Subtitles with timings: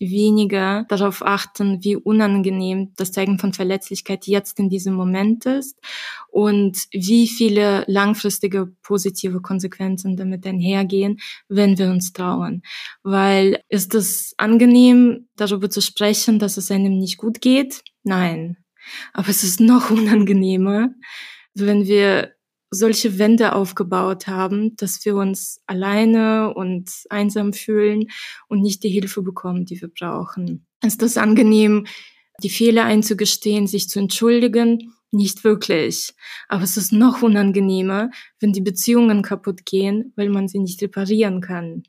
[0.00, 5.78] weniger darauf achten, wie unangenehm das Zeigen von Verletzlichkeit jetzt in diesem Moment ist
[6.28, 12.62] und wie viele langfristige positive Konsequenzen damit einhergehen, wenn wir uns trauen.
[13.02, 17.82] Weil ist es angenehm, darüber zu sprechen, dass es einem nicht gut geht?
[18.02, 18.56] Nein.
[19.12, 20.90] Aber es ist noch unangenehmer,
[21.54, 22.32] wenn wir
[22.70, 28.06] solche Wände aufgebaut haben, dass wir uns alleine und einsam fühlen
[28.48, 30.66] und nicht die Hilfe bekommen, die wir brauchen.
[30.84, 31.86] Ist das angenehm,
[32.42, 34.94] die Fehler einzugestehen, sich zu entschuldigen?
[35.12, 36.12] Nicht wirklich.
[36.48, 41.40] Aber es ist noch unangenehmer, wenn die Beziehungen kaputt gehen, weil man sie nicht reparieren
[41.40, 41.82] kann.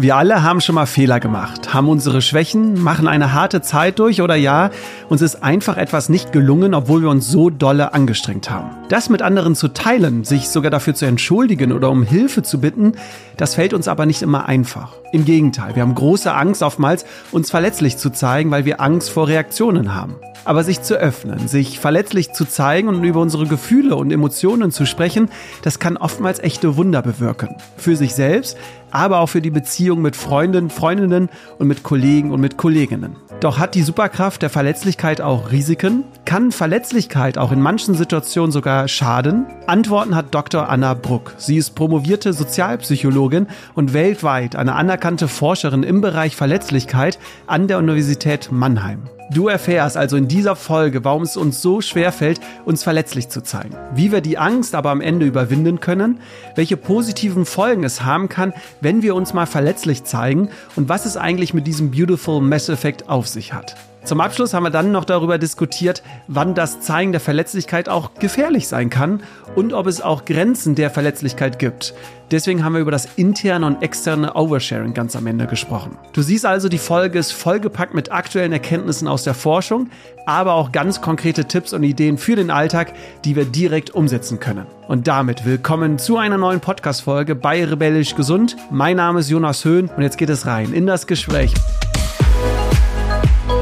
[0.00, 4.22] Wir alle haben schon mal Fehler gemacht, haben unsere Schwächen, machen eine harte Zeit durch
[4.22, 4.70] oder ja,
[5.08, 8.70] uns ist einfach etwas nicht gelungen, obwohl wir uns so dolle angestrengt haben.
[8.90, 12.92] Das mit anderen zu teilen, sich sogar dafür zu entschuldigen oder um Hilfe zu bitten,
[13.36, 14.92] das fällt uns aber nicht immer einfach.
[15.10, 19.26] Im Gegenteil, wir haben große Angst oftmals, uns verletzlich zu zeigen, weil wir Angst vor
[19.26, 20.14] Reaktionen haben.
[20.44, 24.86] Aber sich zu öffnen, sich verletzlich zu zeigen und über unsere Gefühle und Emotionen zu
[24.86, 25.30] sprechen,
[25.62, 27.56] das kann oftmals echte Wunder bewirken.
[27.76, 28.56] Für sich selbst,
[28.90, 33.16] aber auch für die Beziehung mit Freunden, Freundinnen und mit Kollegen und mit Kolleginnen.
[33.40, 36.02] Doch hat die Superkraft der Verletzlichkeit auch Risiken?
[36.24, 39.46] Kann Verletzlichkeit auch in manchen Situationen sogar schaden?
[39.66, 40.68] Antworten hat Dr.
[40.68, 41.34] Anna Bruck.
[41.36, 48.50] Sie ist promovierte Sozialpsychologin und weltweit eine anerkannte Forscherin im Bereich Verletzlichkeit an der Universität
[48.50, 49.08] Mannheim.
[49.30, 53.42] Du erfährst also in dieser Folge, warum es uns so schwer fällt, uns verletzlich zu
[53.42, 56.20] zeigen, wie wir die Angst aber am Ende überwinden können,
[56.54, 61.18] welche positiven Folgen es haben kann, wenn wir uns mal verletzlich zeigen und was es
[61.18, 63.76] eigentlich mit diesem Beautiful Mess Effekt auf sich hat.
[64.08, 68.66] Zum Abschluss haben wir dann noch darüber diskutiert, wann das Zeigen der Verletzlichkeit auch gefährlich
[68.66, 69.22] sein kann
[69.54, 71.92] und ob es auch Grenzen der Verletzlichkeit gibt.
[72.30, 75.98] Deswegen haben wir über das interne und externe Oversharing ganz am Ende gesprochen.
[76.14, 79.90] Du siehst also, die Folge ist vollgepackt mit aktuellen Erkenntnissen aus der Forschung,
[80.24, 82.94] aber auch ganz konkrete Tipps und Ideen für den Alltag,
[83.26, 84.66] die wir direkt umsetzen können.
[84.86, 88.56] Und damit willkommen zu einer neuen Podcast-Folge bei Rebellisch Gesund.
[88.70, 91.52] Mein Name ist Jonas Höhn und jetzt geht es rein in das Gespräch.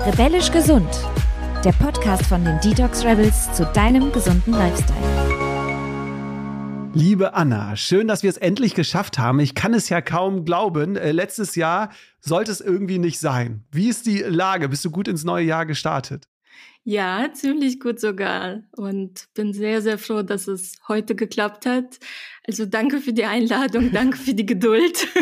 [0.07, 0.89] Rebellisch Gesund.
[1.65, 5.01] Der Podcast von den Detox Rebels zu deinem gesunden Lifestyle.
[6.95, 9.41] Liebe Anna, schön, dass wir es endlich geschafft haben.
[9.41, 10.95] Ich kann es ja kaum glauben.
[10.95, 11.91] Äh, letztes Jahr
[12.21, 13.65] sollte es irgendwie nicht sein.
[13.73, 14.69] Wie ist die Lage?
[14.69, 16.29] Bist du gut ins neue Jahr gestartet?
[16.85, 18.63] Ja, ziemlich gut sogar.
[18.77, 21.99] Und bin sehr, sehr froh, dass es heute geklappt hat.
[22.49, 25.09] Also danke für die Einladung, danke für die Geduld.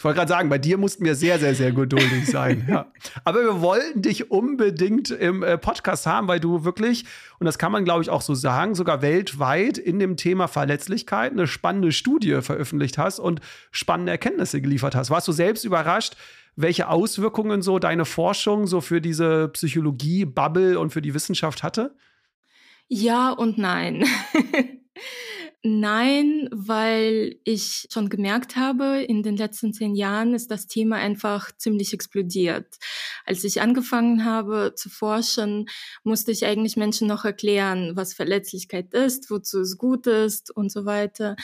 [0.00, 2.66] Ich wollte gerade sagen, bei dir mussten wir sehr, sehr, sehr geduldig sein.
[2.70, 2.90] Ja.
[3.22, 7.04] Aber wir wollten dich unbedingt im äh, Podcast haben, weil du wirklich,
[7.38, 11.32] und das kann man, glaube ich, auch so sagen, sogar weltweit in dem Thema Verletzlichkeit
[11.32, 13.42] eine spannende Studie veröffentlicht hast und
[13.72, 15.10] spannende Erkenntnisse geliefert hast.
[15.10, 16.16] Warst du selbst überrascht,
[16.56, 21.94] welche Auswirkungen so deine Forschung so für diese Psychologie-Bubble und für die Wissenschaft hatte?
[22.88, 24.06] Ja und nein.
[25.62, 31.54] Nein, weil ich schon gemerkt habe, in den letzten zehn Jahren ist das Thema einfach
[31.54, 32.78] ziemlich explodiert.
[33.26, 35.68] Als ich angefangen habe zu forschen,
[36.02, 40.86] musste ich eigentlich Menschen noch erklären, was Verletzlichkeit ist, wozu es gut ist und so
[40.86, 41.36] weiter.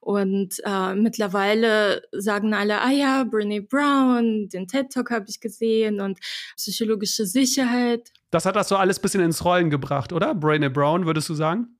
[0.00, 6.00] Und äh, mittlerweile sagen alle, ah ja, Brene Brown, den TED Talk habe ich gesehen
[6.00, 6.18] und
[6.56, 8.10] psychologische Sicherheit.
[8.30, 10.34] Das hat das so alles bisschen ins Rollen gebracht, oder?
[10.34, 11.78] Brene Brown, würdest du sagen?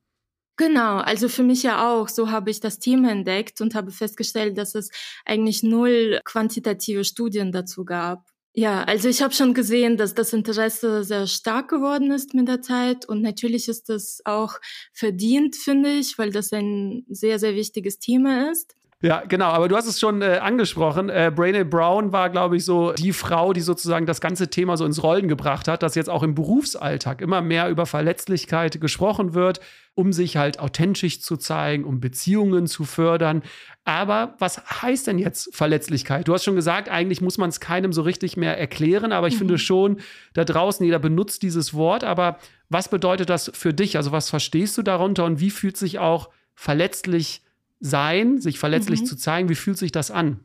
[0.58, 2.08] Genau, also für mich ja auch.
[2.08, 4.90] So habe ich das Thema entdeckt und habe festgestellt, dass es
[5.24, 8.26] eigentlich null quantitative Studien dazu gab.
[8.54, 12.60] Ja, also ich habe schon gesehen, dass das Interesse sehr stark geworden ist mit der
[12.60, 14.56] Zeit und natürlich ist das auch
[14.92, 18.76] verdient, finde ich, weil das ein sehr, sehr wichtiges Thema ist.
[19.02, 21.08] Ja, genau, aber du hast es schon äh, angesprochen.
[21.08, 24.84] Äh, Brene Brown war, glaube ich, so die Frau, die sozusagen das ganze Thema so
[24.84, 29.58] ins Rollen gebracht hat, dass jetzt auch im Berufsalltag immer mehr über Verletzlichkeit gesprochen wird,
[29.94, 33.42] um sich halt authentisch zu zeigen, um Beziehungen zu fördern.
[33.84, 36.28] Aber was heißt denn jetzt Verletzlichkeit?
[36.28, 39.34] Du hast schon gesagt, eigentlich muss man es keinem so richtig mehr erklären, aber ich
[39.34, 39.38] mhm.
[39.38, 39.96] finde schon,
[40.32, 42.04] da draußen jeder benutzt dieses Wort.
[42.04, 42.38] Aber
[42.68, 43.96] was bedeutet das für dich?
[43.96, 47.42] Also was verstehst du darunter und wie fühlt sich auch verletzlich
[47.82, 49.06] sein, sich verletzlich mhm.
[49.06, 49.48] zu zeigen.
[49.48, 50.40] Wie fühlt sich das an?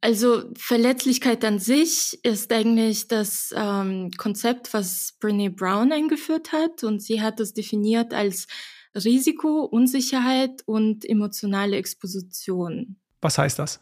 [0.00, 6.84] Also Verletzlichkeit an sich ist eigentlich das ähm, Konzept, was Brene Brown eingeführt hat.
[6.84, 8.46] Und sie hat es definiert als
[8.94, 12.96] Risiko, Unsicherheit und emotionale Exposition.
[13.22, 13.80] Was heißt das?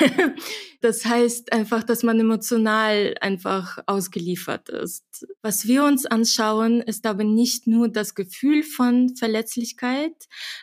[0.80, 5.26] das heißt einfach, dass man emotional einfach ausgeliefert ist.
[5.42, 10.14] Was wir uns anschauen, ist aber nicht nur das Gefühl von Verletzlichkeit,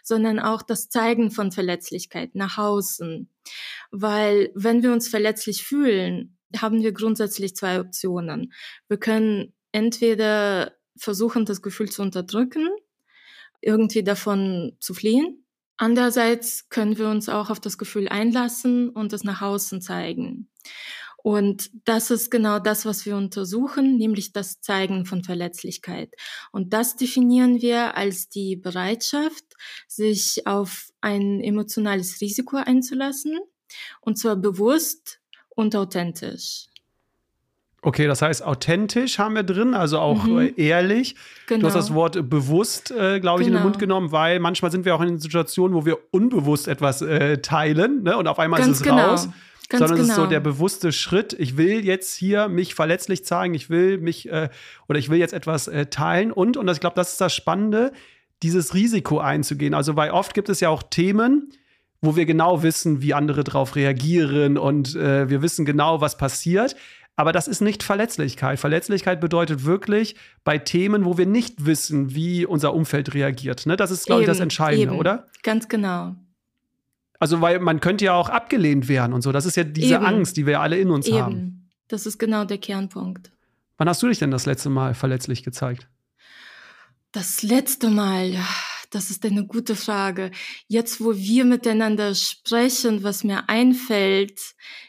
[0.02, 3.30] sondern auch das Zeigen von Verletzlichkeit nach außen.
[3.92, 8.54] Weil wenn wir uns verletzlich fühlen, haben wir grundsätzlich zwei Optionen.
[8.88, 12.70] Wir können entweder versuchen, das Gefühl zu unterdrücken,
[13.60, 15.44] irgendwie davon zu fliehen
[15.82, 20.50] Andererseits können wir uns auch auf das Gefühl einlassen und es nach außen zeigen.
[21.24, 26.14] Und das ist genau das, was wir untersuchen, nämlich das Zeigen von Verletzlichkeit.
[26.52, 29.46] Und das definieren wir als die Bereitschaft,
[29.88, 33.40] sich auf ein emotionales Risiko einzulassen,
[34.02, 36.69] und zwar bewusst und authentisch.
[37.82, 40.40] Okay, das heißt, authentisch haben wir drin, also auch mhm.
[40.40, 41.16] Äh, ehrlich.
[41.48, 41.62] Genau.
[41.62, 42.00] Du hast das genau.
[42.00, 43.60] Wort bewusst, äh, glaube ich, genau.
[43.60, 43.96] in den Mund genau.
[43.96, 48.18] genommen, weil manchmal sind wir auch in Situationen, wo wir unbewusst etwas äh, teilen ne?
[48.18, 49.08] und auf einmal Ganz ist es genau.
[49.08, 49.30] raus.
[49.70, 50.04] Ganz sondern genau.
[50.04, 50.30] es ist so genau.
[50.32, 51.34] der bewusste Schritt.
[51.34, 54.50] Ich will jetzt hier mich verletzlich zeigen, ich will mich äh,
[54.88, 57.94] oder ich will jetzt etwas äh, teilen und, und ich glaube, das ist das Spannende,
[58.42, 59.74] dieses Risiko einzugehen.
[59.74, 61.52] Also, weil oft gibt es ja auch Themen,
[62.02, 66.76] wo wir genau wissen, wie andere darauf reagieren und äh, wir wissen genau, was passiert.
[67.20, 68.62] Aber das ist nicht Verletzlichkeit.
[68.62, 73.66] Verletzlichkeit bedeutet wirklich bei Themen, wo wir nicht wissen, wie unser Umfeld reagiert.
[73.66, 73.76] Ne?
[73.76, 75.00] Das ist, glaube ich, das Entscheidende, eben.
[75.02, 75.26] oder?
[75.44, 76.16] Ganz genau.
[77.20, 79.34] Also, weil man könnte ja auch abgelehnt werden und so.
[79.34, 80.06] Das ist ja diese eben.
[80.06, 81.18] Angst, die wir alle in uns eben.
[81.18, 81.70] haben.
[81.90, 83.34] Das ist genau der Kernpunkt.
[83.78, 85.90] Wann hast du dich denn das letzte Mal verletzlich gezeigt?
[87.12, 88.38] Das letzte Mal,
[88.90, 90.32] das ist eine gute Frage.
[90.68, 94.40] Jetzt, wo wir miteinander sprechen, was mir einfällt,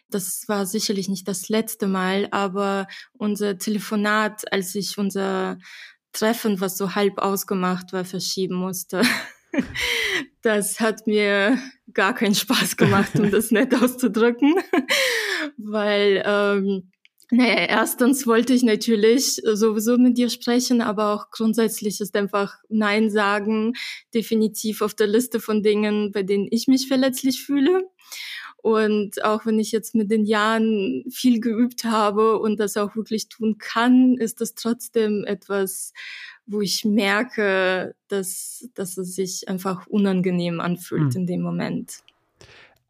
[0.09, 5.59] das war sicherlich nicht das letzte Mal, aber unser Telefonat, als ich unser
[6.13, 9.03] Treffen, was so halb ausgemacht war, verschieben musste.
[10.43, 11.59] Das hat mir
[11.93, 14.55] gar keinen Spaß gemacht, um das nett auszudrücken,
[15.59, 16.91] weil ähm,
[17.31, 23.11] naja, erstens wollte ich natürlich sowieso mit dir sprechen, aber auch grundsätzlich ist einfach Nein
[23.11, 23.75] sagen
[24.15, 27.85] definitiv auf der Liste von Dingen, bei denen ich mich verletzlich fühle.
[28.63, 33.29] Und auch wenn ich jetzt mit den Jahren viel geübt habe und das auch wirklich
[33.29, 35.95] tun kann, ist das trotzdem etwas,
[36.47, 41.21] wo ich merke, dass, dass es sich einfach unangenehm anfühlt mhm.
[41.21, 42.03] in dem Moment.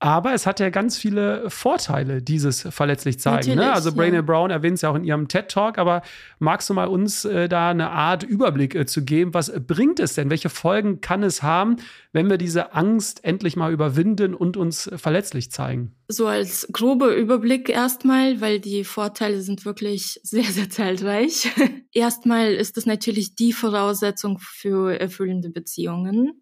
[0.02, 3.56] Aber es hat ja ganz viele Vorteile, dieses verletzlich zeigen.
[3.56, 3.70] Ne?
[3.70, 4.23] Also Brainy ja.
[4.23, 5.76] Brown erwähnt es ja auch in ihrem TED Talk.
[5.76, 6.00] Aber
[6.38, 9.35] magst du mal uns äh, da eine Art Überblick äh, zu geben?
[9.35, 10.31] Was bringt es denn?
[10.31, 11.76] Welche Folgen kann es haben,
[12.14, 15.94] wenn wir diese Angst endlich mal überwinden und uns äh, verletzlich zeigen?
[16.08, 21.50] So als grober Überblick erstmal, weil die Vorteile sind wirklich sehr, sehr zahlreich.
[21.93, 26.41] erstmal ist es natürlich die Voraussetzung für erfüllende Beziehungen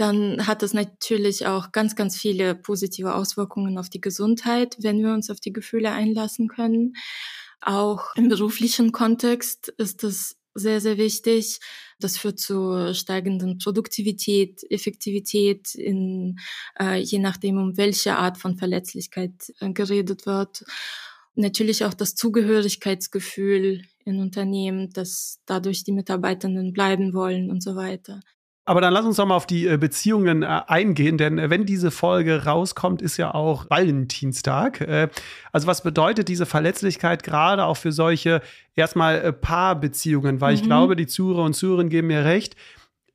[0.00, 5.12] dann hat das natürlich auch ganz, ganz viele positive Auswirkungen auf die Gesundheit, wenn wir
[5.12, 6.94] uns auf die Gefühle einlassen können.
[7.60, 11.60] Auch im beruflichen Kontext ist es sehr, sehr wichtig.
[11.98, 16.38] Das führt zu steigenden Produktivität, Effektivität, in,
[16.78, 20.64] äh, je nachdem, um welche Art von Verletzlichkeit äh, geredet wird.
[21.34, 28.20] Natürlich auch das Zugehörigkeitsgefühl in Unternehmen, dass dadurch die Mitarbeitenden bleiben wollen und so weiter.
[28.70, 31.66] Aber dann lass uns doch mal auf die äh, Beziehungen äh, eingehen, denn äh, wenn
[31.66, 34.86] diese Folge rauskommt, ist ja auch Valentinstag.
[35.50, 38.42] also was bedeutet diese Verletzlichkeit gerade auch für solche
[38.76, 40.40] erstmal Paarbeziehungen?
[40.40, 40.60] Weil mhm.
[40.60, 42.54] ich glaube, die Zuhörer und Zuhörerinnen geben mir recht.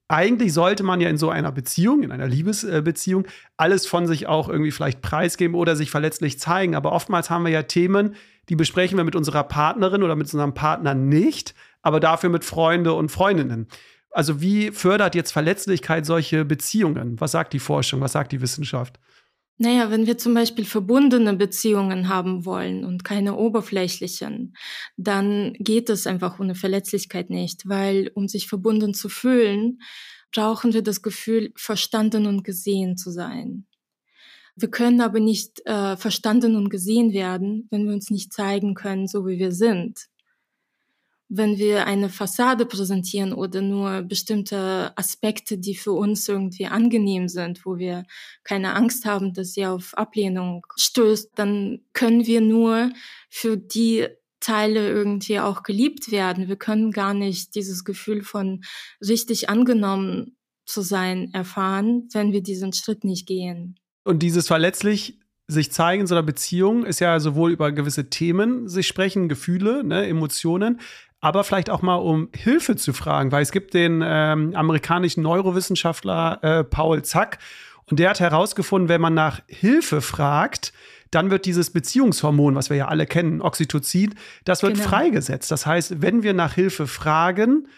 [0.10, 3.26] Eigentlich sollte man ja in so einer Beziehung, in einer Liebesbeziehung,
[3.56, 6.76] alles von sich auch irgendwie vielleicht preisgeben oder sich verletzlich zeigen.
[6.76, 8.16] Aber oftmals haben wir ja Themen,
[8.50, 12.92] die besprechen wir mit unserer Partnerin oder mit unserem Partner nicht, aber dafür mit Freunde
[12.92, 13.68] und Freundinnen.
[14.16, 17.20] Also wie fördert jetzt Verletzlichkeit solche Beziehungen?
[17.20, 18.00] Was sagt die Forschung?
[18.00, 18.98] Was sagt die Wissenschaft?
[19.58, 24.56] Naja, wenn wir zum Beispiel verbundene Beziehungen haben wollen und keine oberflächlichen,
[24.96, 29.82] dann geht es einfach ohne Verletzlichkeit nicht, weil um sich verbunden zu fühlen,
[30.34, 33.66] brauchen wir das Gefühl, verstanden und gesehen zu sein.
[34.56, 39.10] Wir können aber nicht äh, verstanden und gesehen werden, wenn wir uns nicht zeigen können,
[39.10, 40.08] so wie wir sind
[41.28, 47.66] wenn wir eine Fassade präsentieren oder nur bestimmte Aspekte, die für uns irgendwie angenehm sind,
[47.66, 48.06] wo wir
[48.44, 52.92] keine Angst haben, dass sie auf Ablehnung stößt, dann können wir nur
[53.30, 54.08] für die
[54.40, 56.48] Teile irgendwie auch geliebt werden.
[56.48, 58.64] Wir können gar nicht dieses Gefühl von
[59.02, 63.80] richtig angenommen zu sein erfahren, wenn wir diesen Schritt nicht gehen.
[64.04, 68.68] Und dieses verletzlich sich zeigen in so einer Beziehung ist ja sowohl über gewisse Themen
[68.68, 70.80] sich sprechen, Gefühle, ne, Emotionen,
[71.26, 76.38] aber vielleicht auch mal um Hilfe zu fragen, weil es gibt den ähm, amerikanischen Neurowissenschaftler
[76.44, 77.40] äh, Paul Zack
[77.86, 80.72] Und der hat herausgefunden, wenn man nach Hilfe fragt,
[81.10, 84.14] dann wird dieses Beziehungshormon, was wir ja alle kennen, Oxytocin,
[84.44, 84.88] das wird genau.
[84.88, 85.50] freigesetzt.
[85.50, 87.70] Das heißt, wenn wir nach Hilfe fragen,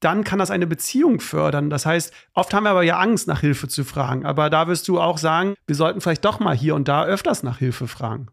[0.00, 1.70] dann kann das eine Beziehung fördern.
[1.70, 4.26] Das heißt, oft haben wir aber ja Angst, nach Hilfe zu fragen.
[4.26, 7.42] Aber da wirst du auch sagen, wir sollten vielleicht doch mal hier und da öfters
[7.44, 8.28] nach Hilfe fragen.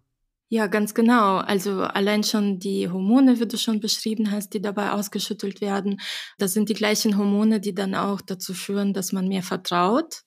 [0.50, 1.38] Ja, ganz genau.
[1.38, 6.00] Also allein schon die Hormone, wie du schon beschrieben hast, die dabei ausgeschüttelt werden,
[6.38, 10.22] das sind die gleichen Hormone, die dann auch dazu führen, dass man mehr vertraut.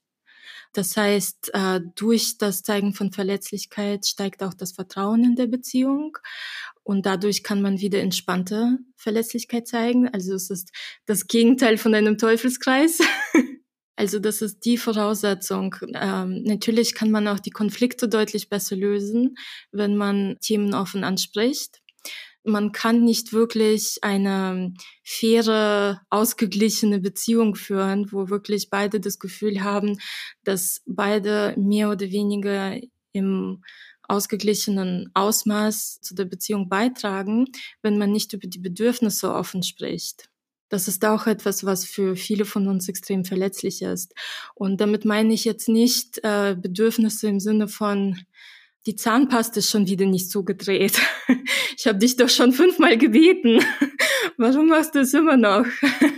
[0.73, 6.17] Das heißt, äh, durch das Zeigen von Verletzlichkeit steigt auch das Vertrauen in der Beziehung
[6.85, 10.09] und dadurch kann man wieder entspannte Verletzlichkeit zeigen.
[10.09, 10.71] Also es ist
[11.07, 13.01] das Gegenteil von einem Teufelskreis.
[14.01, 15.77] Also das ist die Voraussetzung.
[15.93, 19.37] Ähm, natürlich kann man auch die Konflikte deutlich besser lösen,
[19.73, 21.83] wenn man Themen offen anspricht.
[22.43, 24.73] Man kann nicht wirklich eine
[25.05, 29.99] faire, ausgeglichene Beziehung führen, wo wirklich beide das Gefühl haben,
[30.45, 32.81] dass beide mehr oder weniger
[33.13, 33.63] im
[34.09, 37.45] ausgeglichenen Ausmaß zu der Beziehung beitragen,
[37.83, 40.30] wenn man nicht über die Bedürfnisse offen spricht.
[40.71, 44.15] Das ist auch etwas, was für viele von uns extrem verletzlich ist.
[44.55, 48.17] Und damit meine ich jetzt nicht äh, Bedürfnisse im Sinne von,
[48.87, 50.99] die Zahnpaste ist schon wieder nicht zugedreht.
[51.77, 53.65] Ich habe dich doch schon fünfmal gebeten.
[54.37, 55.65] Warum machst du es immer noch?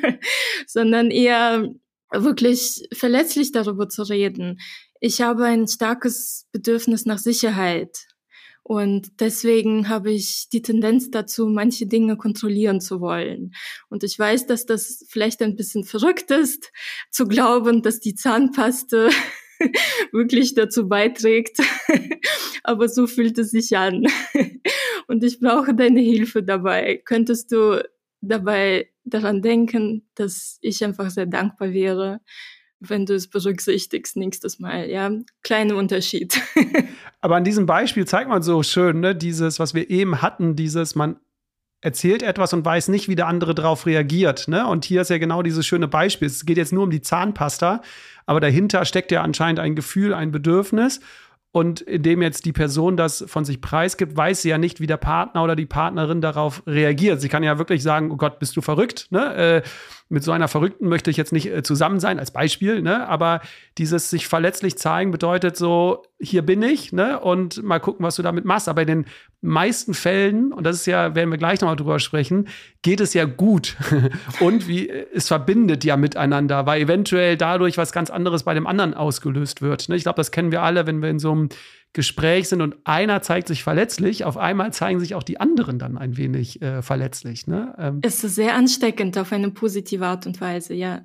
[0.67, 1.73] Sondern eher
[2.11, 4.59] wirklich verletzlich darüber zu reden.
[4.99, 8.07] Ich habe ein starkes Bedürfnis nach Sicherheit.
[8.65, 13.55] Und deswegen habe ich die Tendenz dazu, manche Dinge kontrollieren zu wollen.
[13.89, 16.71] Und ich weiß, dass das vielleicht ein bisschen verrückt ist,
[17.11, 19.11] zu glauben, dass die Zahnpaste
[20.13, 21.59] wirklich dazu beiträgt.
[22.63, 24.07] Aber so fühlt es sich an.
[25.09, 27.03] Und ich brauche deine Hilfe dabei.
[27.05, 27.83] Könntest du
[28.21, 32.21] dabei daran denken, dass ich einfach sehr dankbar wäre,
[32.89, 34.89] wenn du es berücksichtigst nächstes Mal.
[34.89, 35.11] Ja,
[35.43, 36.41] kleiner Unterschied.
[37.21, 40.95] Aber an diesem Beispiel zeigt man so schön, ne, dieses, was wir eben hatten, dieses,
[40.95, 41.17] man
[41.81, 44.49] erzählt etwas und weiß nicht, wie der andere darauf reagiert.
[44.49, 44.67] Ne?
[44.67, 46.29] Und hier ist ja genau dieses schöne Beispiel.
[46.29, 47.83] Es geht jetzt nur um die Zahnpasta,
[48.25, 51.01] aber dahinter steckt ja anscheinend ein Gefühl, ein Bedürfnis.
[51.55, 54.97] Und indem jetzt die Person das von sich preisgibt, weiß sie ja nicht, wie der
[54.97, 57.21] Partner oder die Partnerin darauf reagiert.
[57.21, 59.09] Sie kann ja wirklich sagen, oh Gott, bist du verrückt?
[59.11, 59.35] Ne?
[59.35, 59.63] Äh,
[60.09, 62.81] mit so einer Verrückten möchte ich jetzt nicht äh, zusammen sein, als Beispiel.
[62.81, 63.07] Ne?
[63.07, 63.43] Aber
[63.77, 67.21] dieses sich verletzlich zeigen bedeutet so, hier bin ich ne?
[67.21, 68.71] und mal gucken, was du damit machst.
[68.71, 69.07] Aber in den
[69.43, 72.49] meisten Fällen, und das ist ja, werden wir gleich nochmal drüber sprechen,
[72.81, 73.77] geht es ja gut.
[74.41, 78.95] und wie es verbindet ja miteinander, weil eventuell dadurch was ganz anderes bei dem anderen
[78.95, 79.89] ausgelöst wird.
[79.89, 79.97] Ne?
[79.97, 81.49] Ich glaube, das kennen wir alle, wenn wir in so einem
[81.93, 85.99] Gespräch sind und einer zeigt sich verletzlich, auf einmal zeigen sich auch die anderen dann
[85.99, 87.47] ein wenig äh, verletzlich.
[87.47, 87.75] Ne?
[87.79, 88.01] Ähm.
[88.03, 91.03] Es ist sehr ansteckend auf eine positive Art und Weise, ja.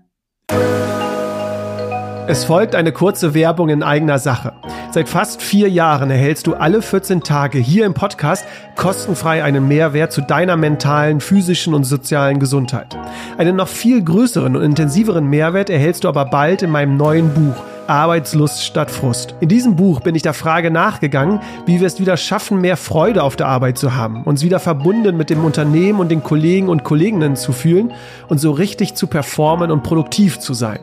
[2.30, 4.52] Es folgt eine kurze Werbung in eigener Sache.
[4.92, 10.12] Seit fast vier Jahren erhältst du alle 14 Tage hier im Podcast kostenfrei einen Mehrwert
[10.12, 12.98] zu deiner mentalen, physischen und sozialen Gesundheit.
[13.38, 17.56] Einen noch viel größeren und intensiveren Mehrwert erhältst du aber bald in meinem neuen Buch
[17.88, 19.36] Arbeitslust statt Frust.
[19.40, 23.24] In diesem Buch bin ich der Frage nachgegangen, wie wir es wieder schaffen, mehr Freude
[23.24, 26.84] auf der Arbeit zu haben, uns wieder verbunden mit dem Unternehmen und den Kollegen und
[26.84, 27.94] Kolleginnen zu fühlen
[28.28, 30.80] und so richtig zu performen und produktiv zu sein.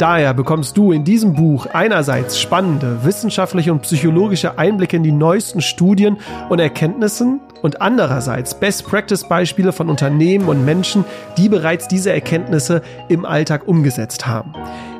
[0.00, 5.60] Daher bekommst du in diesem Buch einerseits spannende wissenschaftliche und psychologische Einblicke in die neuesten
[5.60, 6.16] Studien
[6.48, 11.04] und Erkenntnissen und andererseits Best-Practice-Beispiele von Unternehmen und Menschen,
[11.36, 12.80] die bereits diese Erkenntnisse
[13.10, 14.54] im Alltag umgesetzt haben.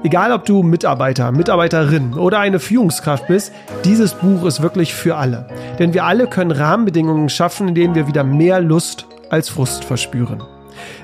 [0.05, 3.55] Egal ob du Mitarbeiter, Mitarbeiterin oder eine Führungskraft bist,
[3.87, 5.47] dieses Buch ist wirklich für alle.
[5.79, 10.43] Denn wir alle können Rahmenbedingungen schaffen, in denen wir wieder mehr Lust als Frust verspüren.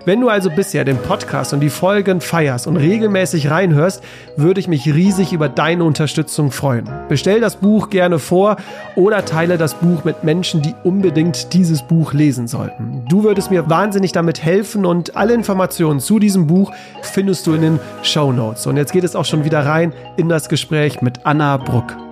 [0.05, 4.03] Wenn du also bisher den Podcast und die Folgen feierst und regelmäßig reinhörst,
[4.37, 6.89] würde ich mich riesig über deine Unterstützung freuen.
[7.09, 8.57] Bestell das Buch gerne vor
[8.95, 13.05] oder teile das Buch mit Menschen, die unbedingt dieses Buch lesen sollten.
[13.09, 17.63] Du würdest mir wahnsinnig damit helfen und alle Informationen zu diesem Buch findest du in
[17.63, 18.67] den Show Notes.
[18.67, 22.06] Und jetzt geht es auch schon wieder rein in das Gespräch mit Anna Bruck.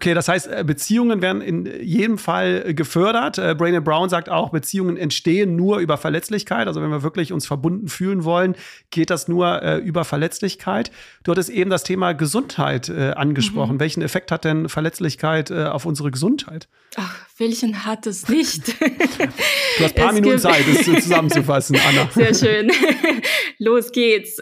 [0.00, 3.36] Okay, das heißt, äh, Beziehungen werden in jedem Fall äh, gefördert.
[3.36, 6.68] Äh, Brain Brown sagt auch, Beziehungen entstehen nur über Verletzlichkeit.
[6.68, 8.56] Also wenn wir wirklich uns verbunden fühlen wollen,
[8.90, 10.90] geht das nur äh, über Verletzlichkeit.
[11.22, 13.74] Du hattest eben das Thema Gesundheit äh, angesprochen.
[13.74, 13.80] Mhm.
[13.80, 16.66] Welchen Effekt hat denn Verletzlichkeit äh, auf unsere Gesundheit?
[16.96, 18.68] Ach, welchen hat es nicht?
[18.80, 22.08] du hast ein paar es Minuten Zeit, das zusammenzufassen, Anna.
[22.14, 22.72] Sehr schön.
[23.58, 24.40] Los geht's.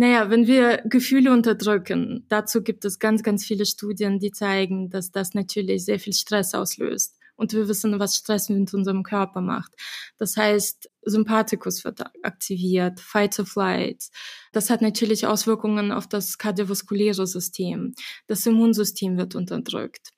[0.00, 5.10] Naja, wenn wir Gefühle unterdrücken, dazu gibt es ganz, ganz viele Studien, die zeigen, dass
[5.10, 9.72] das natürlich sehr viel Stress auslöst Und wir wissen, was Stress mit unserem Körper macht.
[10.16, 14.04] Das heißt, Sympathikus wird aktiviert, Fight or Flight.
[14.52, 17.94] Das hat natürlich Auswirkungen auf das kardiovaskuläre System.
[18.28, 20.10] Das Immunsystem wird unterdrückt.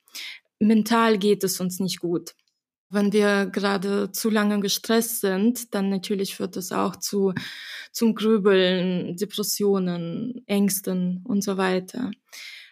[0.59, 2.35] Mental geht es uns nicht gut.
[2.91, 7.33] Wenn wir gerade zu lange gestresst sind, dann natürlich führt es auch zu,
[7.93, 12.11] zum Grübeln, Depressionen, Ängsten und so weiter.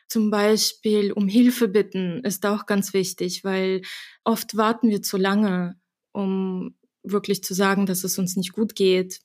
[0.10, 3.82] Zum Beispiel um Hilfe bitten ist auch ganz wichtig, weil
[4.26, 5.80] oft warten wir zu lange,
[6.12, 9.22] um wirklich zu sagen, dass es uns nicht gut geht.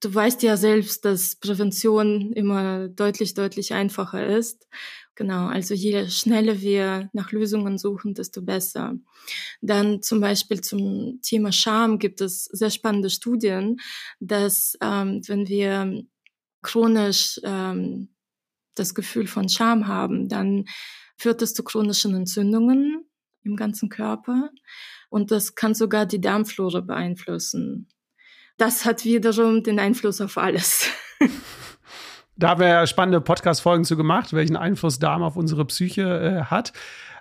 [0.00, 4.68] Du weißt ja selbst, dass Prävention immer deutlich, deutlich einfacher ist.
[5.18, 8.94] Genau, also je schneller wir nach Lösungen suchen, desto besser.
[9.60, 13.78] Dann zum Beispiel zum Thema Scham gibt es sehr spannende Studien,
[14.20, 16.04] dass ähm, wenn wir
[16.62, 18.14] chronisch ähm,
[18.76, 20.66] das Gefühl von Scham haben, dann
[21.16, 23.04] führt das zu chronischen Entzündungen
[23.42, 24.50] im ganzen Körper
[25.10, 27.88] und das kann sogar die Darmflora beeinflussen.
[28.56, 30.88] Das hat wiederum den Einfluss auf alles.
[32.38, 36.44] Da haben wir ja spannende Podcast-Folgen zu gemacht, welchen Einfluss Darm auf unsere Psyche äh,
[36.44, 36.72] hat.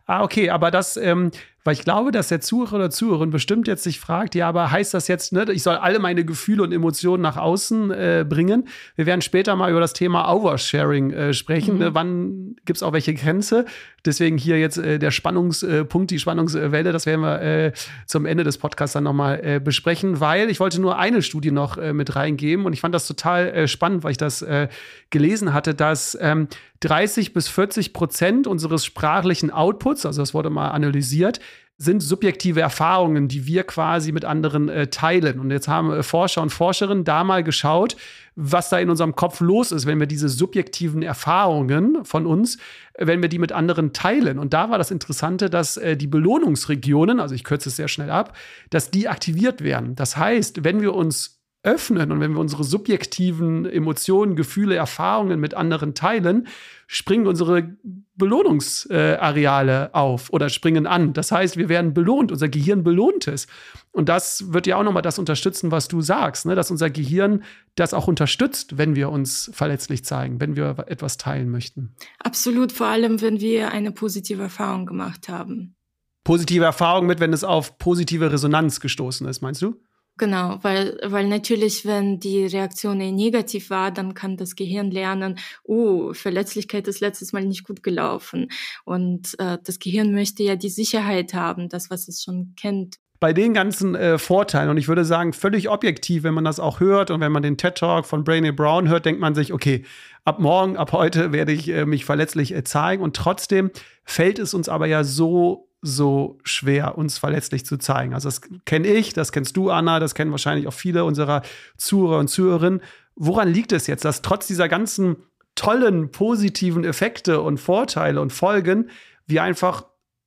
[0.05, 1.31] Ah, okay, aber das, ähm,
[1.67, 4.93] weil ich glaube, dass der Zuhörer oder Zuhörerin bestimmt jetzt sich fragt, ja, aber heißt
[4.93, 8.69] das jetzt, ne, ich soll alle meine Gefühle und Emotionen nach außen äh, bringen?
[8.95, 11.73] Wir werden später mal über das Thema Oversharing äh, sprechen.
[11.73, 11.79] Mhm.
[11.79, 11.93] Ne?
[11.93, 13.65] Wann gibt es auch welche Grenze?
[14.05, 17.73] Deswegen hier jetzt äh, der Spannungspunkt, die Spannungswelle, das werden wir äh,
[18.05, 21.77] zum Ende des Podcasts dann nochmal äh, besprechen, weil ich wollte nur eine Studie noch
[21.77, 24.69] äh, mit reingeben und ich fand das total äh, spannend, weil ich das äh,
[25.09, 26.47] gelesen hatte, dass ähm,
[26.81, 31.39] 30 bis 40 Prozent unseres sprachlichen Outputs, also das wurde mal analysiert,
[31.79, 35.39] sind subjektive Erfahrungen, die wir quasi mit anderen äh, teilen.
[35.39, 37.95] Und jetzt haben äh, Forscher und Forscherinnen da mal geschaut,
[38.35, 42.57] was da in unserem Kopf los ist, wenn wir diese subjektiven Erfahrungen von uns,
[42.93, 44.39] äh, wenn wir die mit anderen teilen.
[44.39, 48.09] Und da war das Interessante, dass äh, die Belohnungsregionen, also ich kürze es sehr schnell
[48.09, 48.35] ab,
[48.71, 49.93] dass die aktiviert werden.
[49.93, 51.36] Das heißt, wenn wir uns
[51.67, 56.47] öffnen und wenn wir unsere subjektiven Emotionen, Gefühle, Erfahrungen mit anderen teilen,
[56.87, 57.75] springen unsere
[58.15, 61.11] Belohnungsareale auf oder springen an.
[61.11, 63.47] Das heißt, wir werden belohnt, unser Gehirn belohnt es.
[63.91, 66.55] Und das wird ja auch nochmal das unterstützen, was du sagst, ne?
[66.55, 67.43] dass unser Gehirn
[67.75, 71.95] das auch unterstützt, wenn wir uns verletzlich zeigen, wenn wir etwas teilen möchten.
[72.19, 75.75] Absolut, vor allem, wenn wir eine positive Erfahrung gemacht haben.
[76.23, 79.81] Positive Erfahrung mit, wenn es auf positive Resonanz gestoßen ist, meinst du?
[80.17, 86.11] Genau, weil, weil natürlich, wenn die Reaktion negativ war, dann kann das Gehirn lernen, oh,
[86.13, 88.49] Verletzlichkeit ist letztes Mal nicht gut gelaufen.
[88.83, 92.95] Und äh, das Gehirn möchte ja die Sicherheit haben, das, was es schon kennt.
[93.19, 96.79] Bei den ganzen äh, Vorteilen, und ich würde sagen, völlig objektiv, wenn man das auch
[96.79, 99.85] hört und wenn man den TED Talk von Brainy Brown hört, denkt man sich, okay,
[100.23, 103.03] ab morgen, ab heute werde ich äh, mich verletzlich äh, zeigen.
[103.03, 103.71] Und trotzdem
[104.03, 108.13] fällt es uns aber ja so so schwer, uns verletzlich zu zeigen.
[108.13, 111.43] Also das kenne ich, das kennst du, Anna, das kennen wahrscheinlich auch viele unserer
[111.77, 112.81] Zuhörer und Zuhörerinnen.
[113.15, 115.17] Woran liegt es jetzt, dass trotz dieser ganzen
[115.55, 118.89] tollen positiven Effekte und Vorteile und Folgen
[119.25, 119.85] wir einfach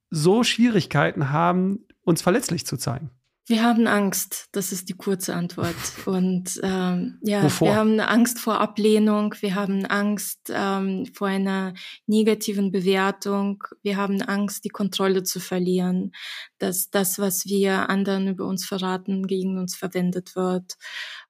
[0.09, 3.09] so Schwierigkeiten haben, uns verletzlich zu zeigen?
[3.47, 5.75] Wir haben Angst, das ist die kurze Antwort.
[6.05, 7.67] Und ähm, ja, Wovor?
[7.67, 11.73] wir haben Angst vor Ablehnung, wir haben Angst ähm, vor einer
[12.05, 16.11] negativen Bewertung, wir haben Angst, die Kontrolle zu verlieren,
[16.59, 20.77] dass das, was wir anderen über uns verraten, gegen uns verwendet wird.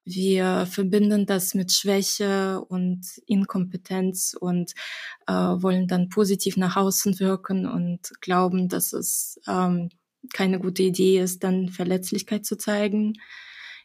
[0.04, 4.72] Wir verbinden das mit Schwäche und Inkompetenz und
[5.26, 9.88] äh, wollen dann positiv nach außen wirken und glauben, dass es ähm,
[10.32, 13.14] keine gute Idee ist, dann Verletzlichkeit zu zeigen.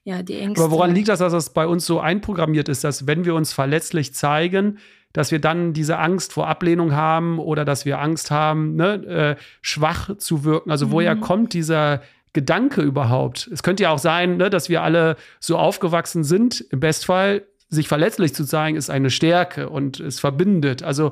[0.03, 0.63] Ja, die Ängste.
[0.63, 3.51] Aber woran liegt das, dass das bei uns so einprogrammiert ist, dass wenn wir uns
[3.51, 4.77] verletzlich zeigen,
[5.11, 9.35] dass wir dann diese Angst vor Ablehnung haben oder dass wir Angst haben, ne, äh,
[9.61, 10.71] schwach zu wirken?
[10.71, 10.91] Also mhm.
[10.91, 12.01] woher kommt dieser
[12.33, 13.49] Gedanke überhaupt?
[13.51, 16.61] Es könnte ja auch sein, ne, dass wir alle so aufgewachsen sind.
[16.71, 20.83] Im Bestfall sich verletzlich zu zeigen, ist eine Stärke und es verbindet.
[20.83, 21.11] Also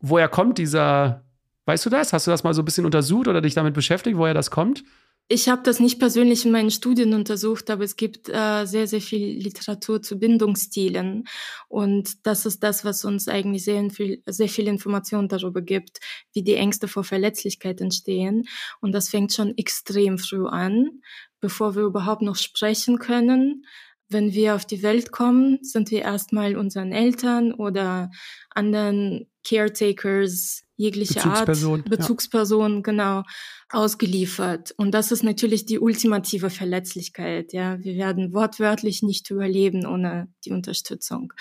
[0.00, 1.24] woher kommt dieser
[1.72, 2.12] Weißt du das?
[2.12, 4.84] Hast du das mal so ein bisschen untersucht oder dich damit beschäftigt, woher das kommt?
[5.28, 9.00] Ich habe das nicht persönlich in meinen Studien untersucht, aber es gibt äh, sehr, sehr
[9.00, 11.24] viel Literatur zu Bindungsstilen.
[11.68, 16.00] Und das ist das, was uns eigentlich sehr viel, sehr viel Information darüber gibt,
[16.34, 18.44] wie die Ängste vor Verletzlichkeit entstehen.
[18.82, 21.00] Und das fängt schon extrem früh an,
[21.40, 23.64] bevor wir überhaupt noch sprechen können.
[24.10, 28.10] Wenn wir auf die Welt kommen, sind wir erstmal unseren Eltern oder
[28.50, 32.80] anderen Caretakers jegliche Bezugsperson, Art, Bezugsperson, ja.
[32.80, 33.22] genau,
[33.70, 34.72] ausgeliefert.
[34.76, 37.52] Und das ist natürlich die ultimative Verletzlichkeit.
[37.52, 41.32] Ja, wir werden wortwörtlich nicht überleben ohne die Unterstützung.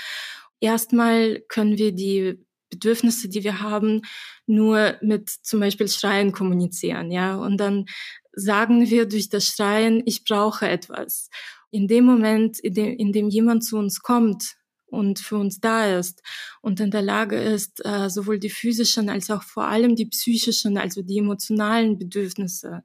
[0.60, 4.02] Erstmal können wir die Bedürfnisse, die wir haben,
[4.46, 7.36] nur mit zum Beispiel Schreien kommunizieren, ja.
[7.36, 7.86] Und dann
[8.34, 11.30] sagen wir durch das Schreien, ich brauche etwas.
[11.72, 14.56] In dem Moment, in dem, in dem jemand zu uns kommt
[14.92, 16.22] und für uns da ist
[16.62, 20.78] und in der Lage ist, äh, sowohl die physischen als auch vor allem die psychischen,
[20.78, 22.84] also die emotionalen Bedürfnisse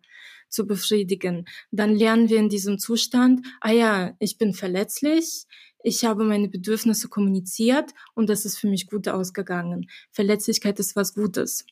[0.49, 5.47] zu befriedigen, dann lernen wir in diesem Zustand, ah ja, ich bin verletzlich,
[5.83, 9.89] ich habe meine Bedürfnisse kommuniziert und das ist für mich gut ausgegangen.
[10.11, 11.65] Verletzlichkeit ist was Gutes.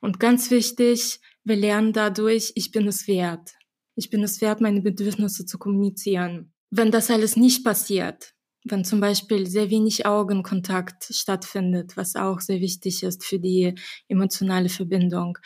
[0.00, 3.54] Und ganz wichtig, wir lernen dadurch, ich bin es wert.
[3.94, 6.52] Ich bin es wert, meine Bedürfnisse zu kommunizieren.
[6.70, 8.35] Wenn das alles nicht passiert,
[8.68, 13.74] wenn zum Beispiel sehr wenig Augenkontakt stattfindet, was auch sehr wichtig ist für die
[14.08, 15.38] emotionale Verbindung,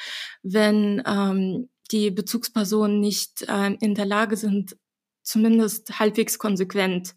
[0.42, 4.76] wenn ähm, die Bezugspersonen nicht äh, in der Lage sind,
[5.22, 7.14] zumindest halbwegs konsequent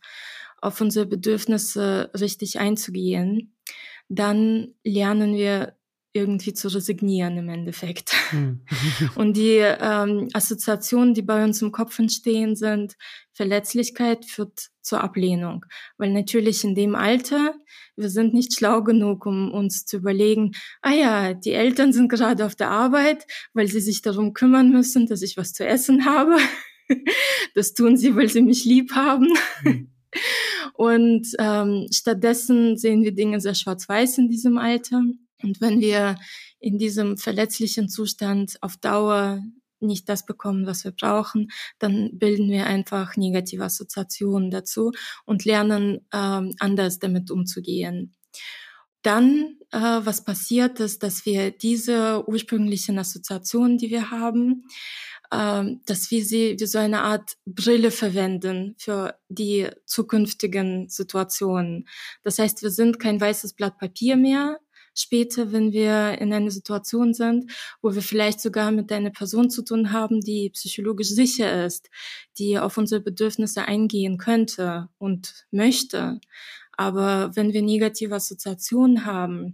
[0.61, 3.55] auf unsere Bedürfnisse richtig einzugehen,
[4.09, 5.75] dann lernen wir
[6.13, 8.13] irgendwie zu resignieren im Endeffekt.
[8.29, 8.61] Hm.
[9.15, 12.95] Und die ähm, Assoziationen, die bei uns im Kopf entstehen, sind
[13.31, 15.65] Verletzlichkeit führt zur Ablehnung.
[15.97, 17.55] Weil natürlich in dem Alter,
[17.95, 20.51] wir sind nicht schlau genug, um uns zu überlegen,
[20.83, 25.07] ah ja, die Eltern sind gerade auf der Arbeit, weil sie sich darum kümmern müssen,
[25.07, 26.37] dass ich was zu essen habe.
[27.55, 29.29] Das tun sie, weil sie mich lieb haben.
[29.61, 29.89] Hm.
[30.73, 35.01] Und ähm, stattdessen sehen wir Dinge sehr schwarz-weiß in diesem Alter.
[35.43, 36.17] Und wenn wir
[36.59, 39.41] in diesem verletzlichen Zustand auf Dauer
[39.83, 44.91] nicht das bekommen, was wir brauchen, dann bilden wir einfach negative Assoziationen dazu
[45.25, 48.15] und lernen ähm, anders damit umzugehen.
[49.01, 54.63] Dann, äh, was passiert ist, dass wir diese ursprünglichen Assoziationen, die wir haben,
[55.33, 61.87] ähm, dass wir sie wie so eine Art Brille verwenden für die zukünftigen Situationen.
[62.23, 64.59] Das heißt, wir sind kein weißes Blatt Papier mehr.
[64.95, 67.51] Später, wenn wir in einer Situation sind,
[67.81, 71.89] wo wir vielleicht sogar mit einer Person zu tun haben, die psychologisch sicher ist,
[72.37, 76.19] die auf unsere Bedürfnisse eingehen könnte und möchte.
[76.77, 79.53] Aber wenn wir negative Assoziationen haben,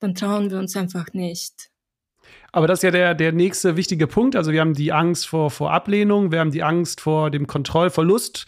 [0.00, 1.70] dann trauen wir uns einfach nicht.
[2.52, 4.36] Aber das ist ja der, der nächste wichtige Punkt.
[4.36, 8.46] Also wir haben die Angst vor, vor Ablehnung, wir haben die Angst vor dem Kontrollverlust,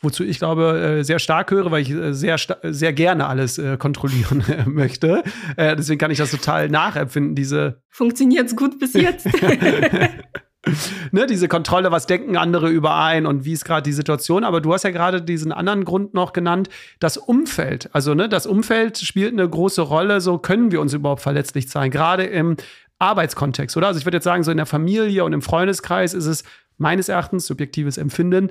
[0.00, 3.76] wozu ich glaube äh, sehr stark höre, weil ich äh, sehr, sehr gerne alles äh,
[3.76, 5.22] kontrollieren möchte.
[5.56, 7.82] deswegen kann ich das total nachempfinden, diese.
[7.88, 9.26] Funktioniert's gut bis jetzt?
[11.12, 14.44] ne, diese Kontrolle, was denken andere überein und wie ist gerade die Situation.
[14.44, 16.68] Aber du hast ja gerade diesen anderen Grund noch genannt,
[17.00, 17.88] das Umfeld.
[17.92, 20.20] Also ne, das Umfeld spielt eine große Rolle.
[20.20, 22.56] So können wir uns überhaupt verletzlich sein, gerade im
[22.98, 23.88] Arbeitskontext, oder?
[23.88, 26.44] Also ich würde jetzt sagen, so in der Familie und im Freundeskreis ist es
[26.78, 28.50] meines Erachtens, subjektives Empfinden,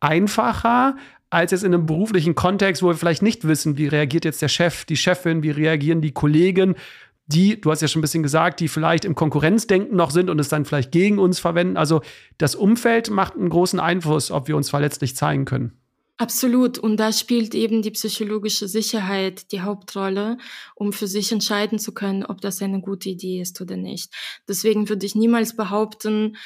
[0.00, 0.96] einfacher,
[1.30, 4.48] als jetzt in einem beruflichen Kontext, wo wir vielleicht nicht wissen, wie reagiert jetzt der
[4.48, 6.74] Chef, die Chefin, wie reagieren die Kollegen,
[7.26, 10.38] die, du hast ja schon ein bisschen gesagt, die vielleicht im Konkurrenzdenken noch sind und
[10.38, 11.76] es dann vielleicht gegen uns verwenden.
[11.76, 12.00] Also
[12.38, 15.78] das Umfeld macht einen großen Einfluss, ob wir uns verletzlich zeigen können.
[16.16, 16.78] Absolut.
[16.78, 20.38] Und da spielt eben die psychologische Sicherheit die Hauptrolle,
[20.74, 24.12] um für sich entscheiden zu können, ob das eine gute Idee ist oder nicht.
[24.48, 26.36] Deswegen würde ich niemals behaupten,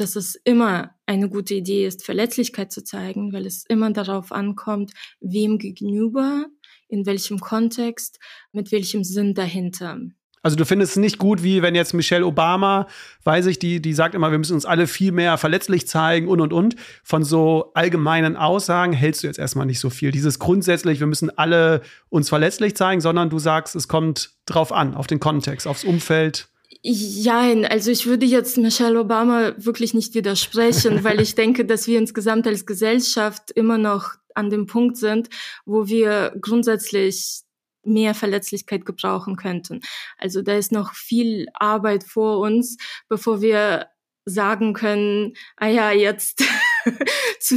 [0.00, 4.92] dass es immer eine gute Idee ist, Verletzlichkeit zu zeigen, weil es immer darauf ankommt,
[5.20, 6.46] wem gegenüber,
[6.88, 8.18] in welchem Kontext,
[8.52, 9.98] mit welchem Sinn dahinter.
[10.42, 12.86] Also du findest es nicht gut, wie wenn jetzt Michelle Obama,
[13.24, 16.40] weiß ich, die, die sagt immer, wir müssen uns alle viel mehr verletzlich zeigen und
[16.40, 16.76] und und.
[17.04, 20.12] Von so allgemeinen Aussagen hältst du jetzt erstmal nicht so viel.
[20.12, 24.94] Dieses grundsätzlich, wir müssen alle uns verletzlich zeigen, sondern du sagst, es kommt drauf an,
[24.94, 26.48] auf den Kontext, aufs Umfeld.
[26.82, 31.98] Ja, also ich würde jetzt Michelle Obama wirklich nicht widersprechen, weil ich denke, dass wir
[31.98, 35.28] insgesamt als Gesellschaft immer noch an dem Punkt sind,
[35.66, 37.42] wo wir grundsätzlich
[37.82, 39.80] mehr Verletzlichkeit gebrauchen könnten.
[40.16, 43.88] Also da ist noch viel Arbeit vor uns, bevor wir
[44.24, 46.42] sagen können, ah ja, jetzt,
[47.40, 47.56] zu,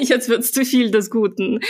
[0.00, 1.60] jetzt wird's zu viel des Guten.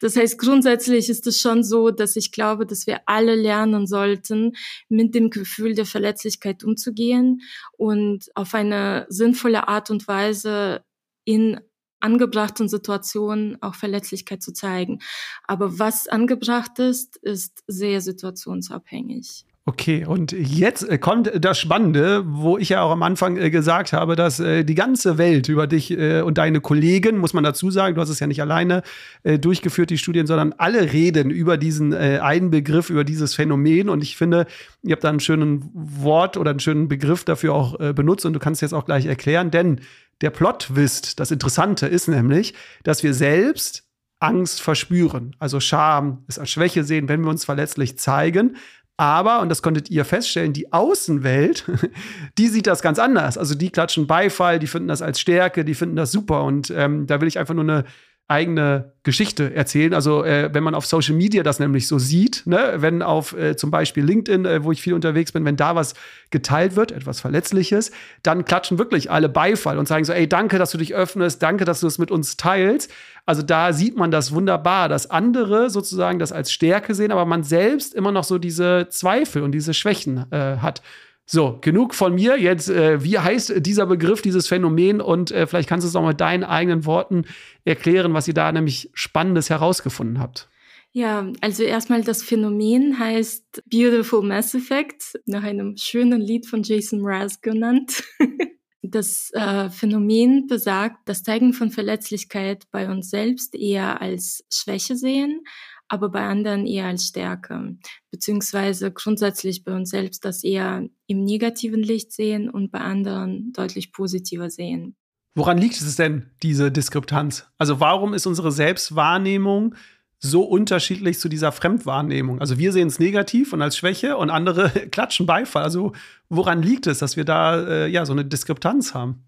[0.00, 4.56] Das heißt, grundsätzlich ist es schon so, dass ich glaube, dass wir alle lernen sollten,
[4.88, 7.42] mit dem Gefühl der Verletzlichkeit umzugehen
[7.76, 10.82] und auf eine sinnvolle Art und Weise
[11.24, 11.60] in
[12.00, 15.00] angebrachten Situationen auch Verletzlichkeit zu zeigen.
[15.44, 19.47] Aber was angebracht ist, ist sehr situationsabhängig.
[19.68, 23.92] Okay, und jetzt äh, kommt das Spannende, wo ich ja auch am Anfang äh, gesagt
[23.92, 27.94] habe, dass äh, die ganze Welt über dich und deine Kollegen, muss man dazu sagen,
[27.94, 28.82] du hast es ja nicht alleine
[29.24, 33.88] durchgeführt, die Studien, sondern alle reden über diesen einen Begriff, über dieses Phänomen.
[33.88, 34.46] Und ich finde,
[34.82, 38.26] ihr habt da einen schönen Wort oder einen schönen Begriff dafür auch benutzt.
[38.26, 39.80] Und du kannst jetzt auch gleich erklären, denn
[40.20, 42.54] der Plot-Twist, das Interessante ist nämlich,
[42.84, 43.88] dass wir selbst
[44.20, 48.56] Angst verspüren, also Scham, es als Schwäche sehen, wenn wir uns verletzlich zeigen,
[49.00, 51.64] Aber, und das konntet ihr feststellen, die Außenwelt,
[52.38, 53.38] die sieht das ganz anders.
[53.38, 56.42] Also die klatschen Beifall, die finden das als Stärke, die finden das super.
[56.42, 57.84] Und ähm, da will ich einfach nur eine
[58.28, 59.94] eigene Geschichte erzählen.
[59.94, 63.56] Also äh, wenn man auf Social Media das nämlich so sieht, ne, wenn auf äh,
[63.56, 65.94] zum Beispiel LinkedIn, äh, wo ich viel unterwegs bin, wenn da was
[66.30, 67.90] geteilt wird, etwas Verletzliches,
[68.22, 71.64] dann klatschen wirklich alle Beifall und sagen so, ey, danke, dass du dich öffnest, danke,
[71.64, 72.92] dass du es mit uns teilst.
[73.24, 77.44] Also da sieht man das wunderbar, dass andere sozusagen das als Stärke sehen, aber man
[77.44, 80.82] selbst immer noch so diese Zweifel und diese Schwächen äh, hat.
[81.30, 82.38] So, genug von mir.
[82.38, 85.02] Jetzt, äh, wie heißt dieser Begriff, dieses Phänomen?
[85.02, 87.26] Und äh, vielleicht kannst du es auch mit deinen eigenen Worten
[87.66, 90.48] erklären, was ihr da nämlich Spannendes herausgefunden habt.
[90.92, 97.00] Ja, also erstmal das Phänomen heißt Beautiful Mass Effect, nach einem schönen Lied von Jason
[97.00, 98.02] Mraz genannt.
[98.80, 105.42] Das äh, Phänomen besagt, das Zeigen von Verletzlichkeit bei uns selbst eher als Schwäche sehen,
[105.88, 107.76] aber bei anderen eher als Stärke,
[108.10, 113.92] beziehungsweise grundsätzlich bei uns selbst das eher im negativen Licht sehen und bei anderen deutlich
[113.92, 114.96] positiver sehen.
[115.34, 117.46] Woran liegt es denn, diese Diskrepanz?
[117.58, 119.74] Also warum ist unsere Selbstwahrnehmung
[120.18, 122.40] so unterschiedlich zu dieser Fremdwahrnehmung?
[122.40, 125.62] Also wir sehen es negativ und als Schwäche und andere klatschen Beifall.
[125.62, 125.92] Also
[126.28, 129.22] woran liegt es, dass wir da äh, ja so eine Diskrepanz haben?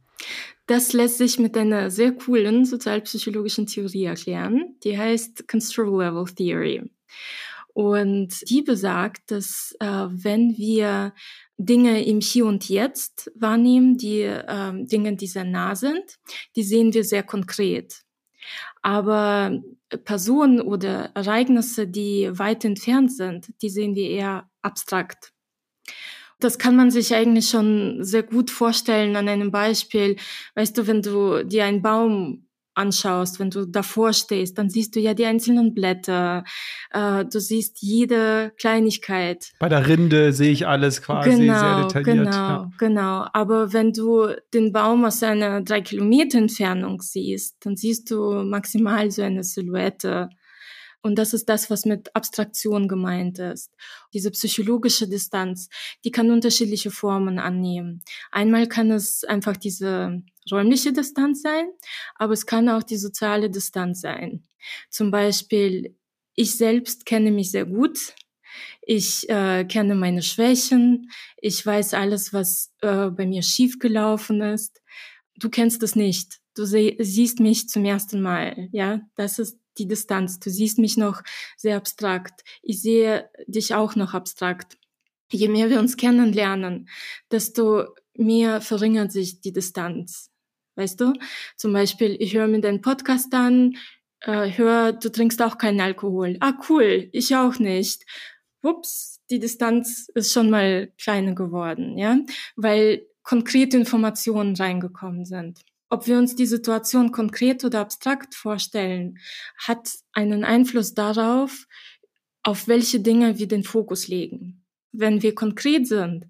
[0.70, 4.76] Das lässt sich mit einer sehr coolen sozialpsychologischen Theorie erklären.
[4.84, 6.88] Die heißt Control Level Theory.
[7.74, 11.12] Und die besagt, dass äh, wenn wir
[11.56, 16.20] Dinge im Hier und Jetzt wahrnehmen, die äh, Dinge, die sehr nah sind,
[16.54, 18.02] die sehen wir sehr konkret.
[18.80, 19.60] Aber
[20.04, 25.32] Personen oder Ereignisse, die weit entfernt sind, die sehen wir eher abstrakt.
[26.40, 30.16] Das kann man sich eigentlich schon sehr gut vorstellen an einem Beispiel.
[30.54, 35.00] Weißt du, wenn du dir einen Baum anschaust, wenn du davor stehst, dann siehst du
[35.00, 36.44] ja die einzelnen Blätter,
[36.92, 39.50] äh, du siehst jede Kleinigkeit.
[39.58, 42.24] Bei der Rinde sehe ich alles quasi genau, sehr detailliert.
[42.26, 42.70] Genau, ja.
[42.78, 43.26] genau.
[43.32, 49.10] Aber wenn du den Baum aus einer drei Kilometer Entfernung siehst, dann siehst du maximal
[49.10, 50.30] so eine Silhouette
[51.02, 53.72] und das ist das, was mit Abstraktion gemeint ist.
[54.12, 55.68] Diese psychologische Distanz,
[56.04, 58.02] die kann unterschiedliche Formen annehmen.
[58.30, 61.70] Einmal kann es einfach diese räumliche Distanz sein,
[62.16, 64.42] aber es kann auch die soziale Distanz sein.
[64.90, 65.96] Zum Beispiel,
[66.34, 68.14] ich selbst kenne mich sehr gut.
[68.82, 71.10] Ich äh, kenne meine Schwächen.
[71.40, 74.82] Ich weiß alles, was äh, bei mir schiefgelaufen ist.
[75.36, 76.40] Du kennst es nicht.
[76.54, 78.68] Du siehst mich zum ersten Mal.
[78.72, 80.38] Ja, das ist die Distanz.
[80.40, 81.22] Du siehst mich noch
[81.56, 82.42] sehr abstrakt.
[82.62, 84.78] Ich sehe dich auch noch abstrakt.
[85.32, 86.88] Je mehr wir uns kennenlernen,
[87.30, 90.30] desto mehr verringert sich die Distanz.
[90.76, 91.12] Weißt du?
[91.56, 93.76] Zum Beispiel, ich höre mir deinen Podcast an,
[94.20, 96.36] äh, höre, du trinkst auch keinen Alkohol.
[96.40, 98.04] Ah, cool, ich auch nicht.
[98.62, 102.18] Ups, die Distanz ist schon mal kleiner geworden, ja,
[102.56, 105.60] weil konkrete Informationen reingekommen sind.
[105.92, 109.18] Ob wir uns die Situation konkret oder abstrakt vorstellen,
[109.58, 111.66] hat einen Einfluss darauf,
[112.44, 114.64] auf welche Dinge wir den Fokus legen.
[114.92, 116.26] Wenn wir konkret sind,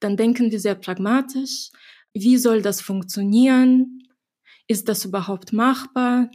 [0.00, 1.70] dann denken wir sehr pragmatisch.
[2.12, 4.02] Wie soll das funktionieren?
[4.66, 6.30] Ist das überhaupt machbar?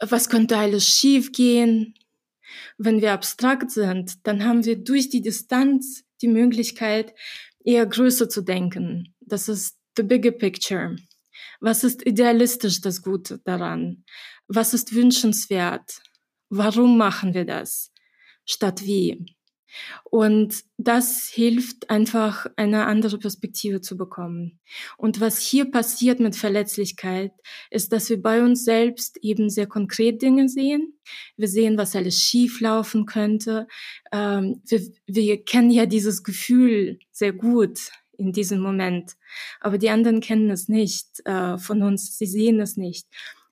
[0.00, 1.94] Was könnte alles schiefgehen?
[2.76, 7.14] Wenn wir abstrakt sind, dann haben wir durch die Distanz die Möglichkeit,
[7.64, 9.14] eher größer zu denken.
[9.20, 10.96] Das ist the bigger picture.
[11.60, 14.04] Was ist idealistisch das Gute daran?
[14.48, 16.00] Was ist wünschenswert?
[16.48, 17.92] Warum machen wir das?
[18.44, 19.26] Statt wie?
[20.04, 24.58] Und das hilft einfach, eine andere Perspektive zu bekommen.
[24.96, 27.32] Und was hier passiert mit Verletzlichkeit,
[27.70, 30.98] ist, dass wir bei uns selbst eben sehr konkret Dinge sehen.
[31.36, 33.66] Wir sehen, was alles schief laufen könnte.
[34.12, 39.12] Ähm, wir, wir kennen ja dieses Gefühl sehr gut in diesem Moment.
[39.60, 43.06] Aber die anderen kennen es nicht äh, von uns, sie sehen es nicht.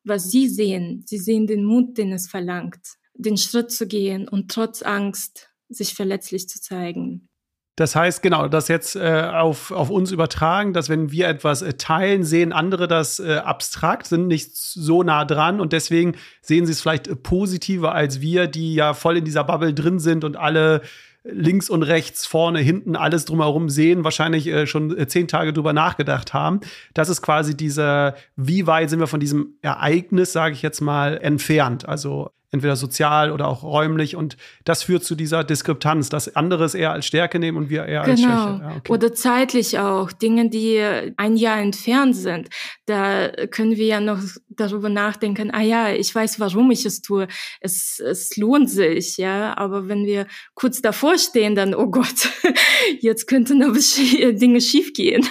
[0.04, 2.80] Was sie sehen, sie sehen den Mut, den es verlangt,
[3.14, 7.28] den Schritt zu gehen und trotz Angst sich verletzlich zu zeigen.
[7.76, 11.74] Das heißt, genau, das jetzt äh, auf, auf uns übertragen, dass wenn wir etwas äh,
[11.74, 16.72] teilen, sehen andere das äh, abstrakt, sind nicht so nah dran und deswegen sehen sie
[16.72, 20.36] es vielleicht äh, positiver als wir, die ja voll in dieser Bubble drin sind und
[20.36, 20.82] alle
[21.24, 25.72] links und rechts, vorne, hinten, alles drumherum sehen, wahrscheinlich äh, schon äh, zehn Tage drüber
[25.72, 26.60] nachgedacht haben.
[26.92, 31.16] Das ist quasi dieser, wie weit sind wir von diesem Ereignis, sage ich jetzt mal,
[31.16, 31.88] entfernt.
[31.88, 34.16] Also entweder sozial oder auch räumlich.
[34.16, 37.84] Und das führt zu dieser Diskrepanz, dass andere es eher als Stärke nehmen und wir
[37.84, 38.10] eher genau.
[38.10, 38.62] als Schwäche.
[38.62, 38.92] Ja, okay.
[38.92, 40.12] Oder zeitlich auch.
[40.12, 40.80] Dinge, die
[41.16, 42.48] ein Jahr entfernt sind.
[42.86, 47.26] Da können wir ja noch darüber nachdenken, ah ja, ich weiß, warum ich es tue.
[47.60, 49.56] Es, es lohnt sich, ja.
[49.56, 52.30] Aber wenn wir kurz davor stehen, dann, oh Gott,
[53.00, 53.74] jetzt könnten aber
[54.32, 55.26] Dinge schiefgehen.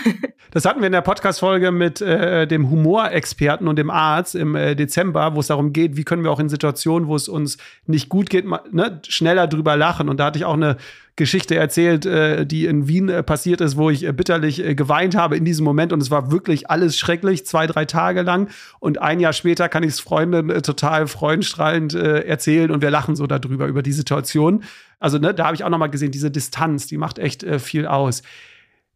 [0.52, 4.76] Das hatten wir in der Podcast-Folge mit äh, dem Humorexperten und dem Arzt im äh,
[4.76, 8.10] Dezember, wo es darum geht, wie können wir auch in Situationen, wo es uns nicht
[8.10, 10.10] gut geht, ne, schneller drüber lachen.
[10.10, 10.78] Und da hatte ich auch eine
[11.16, 15.16] Geschichte erzählt, äh, die in Wien äh, passiert ist, wo ich äh, bitterlich äh, geweint
[15.16, 15.94] habe in diesem Moment.
[15.94, 18.50] Und es war wirklich alles schrecklich, zwei, drei Tage lang.
[18.80, 22.90] Und ein Jahr später kann ich es Freunden äh, total freudenstrahlend äh, erzählen und wir
[22.90, 24.64] lachen so darüber, über die Situation.
[25.00, 27.86] Also, ne, da habe ich auch noch mal gesehen, diese Distanz, die macht echt viel
[27.86, 28.24] aus.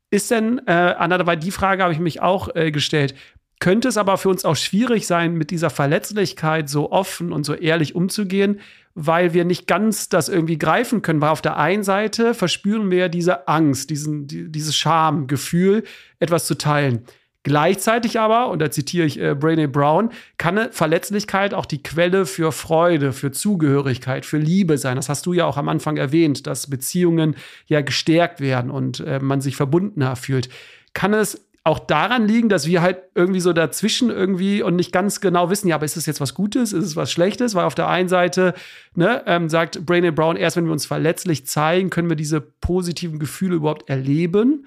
[0.10, 3.14] Ist denn, äh, Anna, dabei die Frage habe ich mich auch äh, gestellt,
[3.60, 7.54] könnte es aber für uns auch schwierig sein, mit dieser Verletzlichkeit so offen und so
[7.54, 8.60] ehrlich umzugehen,
[8.94, 11.22] weil wir nicht ganz das irgendwie greifen können.
[11.22, 15.84] Weil auf der einen Seite verspüren wir diese Angst, diesen, die, dieses Schamgefühl,
[16.20, 17.06] etwas zu teilen.
[17.48, 22.52] Gleichzeitig aber, und da zitiere ich äh, Brene Brown, kann Verletzlichkeit auch die Quelle für
[22.52, 24.98] Freude, für Zugehörigkeit, für Liebe sein.
[24.98, 29.20] Das hast du ja auch am Anfang erwähnt, dass Beziehungen ja gestärkt werden und äh,
[29.20, 30.50] man sich verbundener fühlt.
[30.94, 35.20] Kann es auch daran liegen, dass wir halt irgendwie so dazwischen irgendwie und nicht ganz
[35.20, 37.56] genau wissen, ja, aber ist es jetzt was Gutes, ist es was Schlechtes?
[37.56, 38.54] Weil auf der einen Seite
[38.96, 43.20] ne, ähm, sagt Brene Brown, erst wenn wir uns verletzlich zeigen, können wir diese positiven
[43.20, 44.66] Gefühle überhaupt erleben.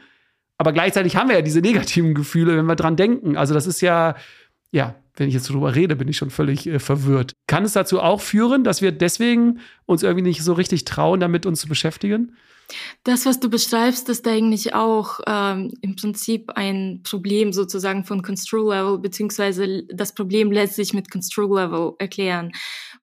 [0.59, 3.37] Aber gleichzeitig haben wir ja diese negativen Gefühle, wenn wir dran denken.
[3.39, 4.15] Also das ist ja,
[4.71, 7.33] ja, wenn ich jetzt darüber rede, bin ich schon völlig äh, verwirrt.
[7.47, 11.47] Kann es dazu auch führen, dass wir deswegen uns irgendwie nicht so richtig trauen, damit
[11.47, 12.37] uns zu beschäftigen?
[13.05, 18.77] Das, was du beschreibst, ist eigentlich auch ähm, im Prinzip ein Problem sozusagen von Construal
[18.77, 22.53] Level, beziehungsweise das Problem lässt sich mit Construal Level erklären.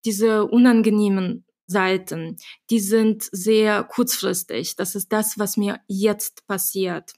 [0.06, 2.38] Diese unangenehmen Seiten,
[2.70, 4.76] die sind sehr kurzfristig.
[4.78, 7.12] Das ist das, was mir jetzt passiert.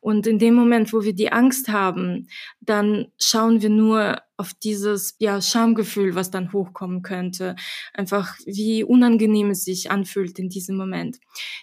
[0.00, 2.28] Und in dem Moment, wo wir die Angst haben,
[2.60, 7.56] dann schauen wir nur auf dieses ja, Schamgefühl, was dann hochkommen könnte.
[7.92, 11.18] Einfach wie unangenehm es sich anfühlt in diesem Moment.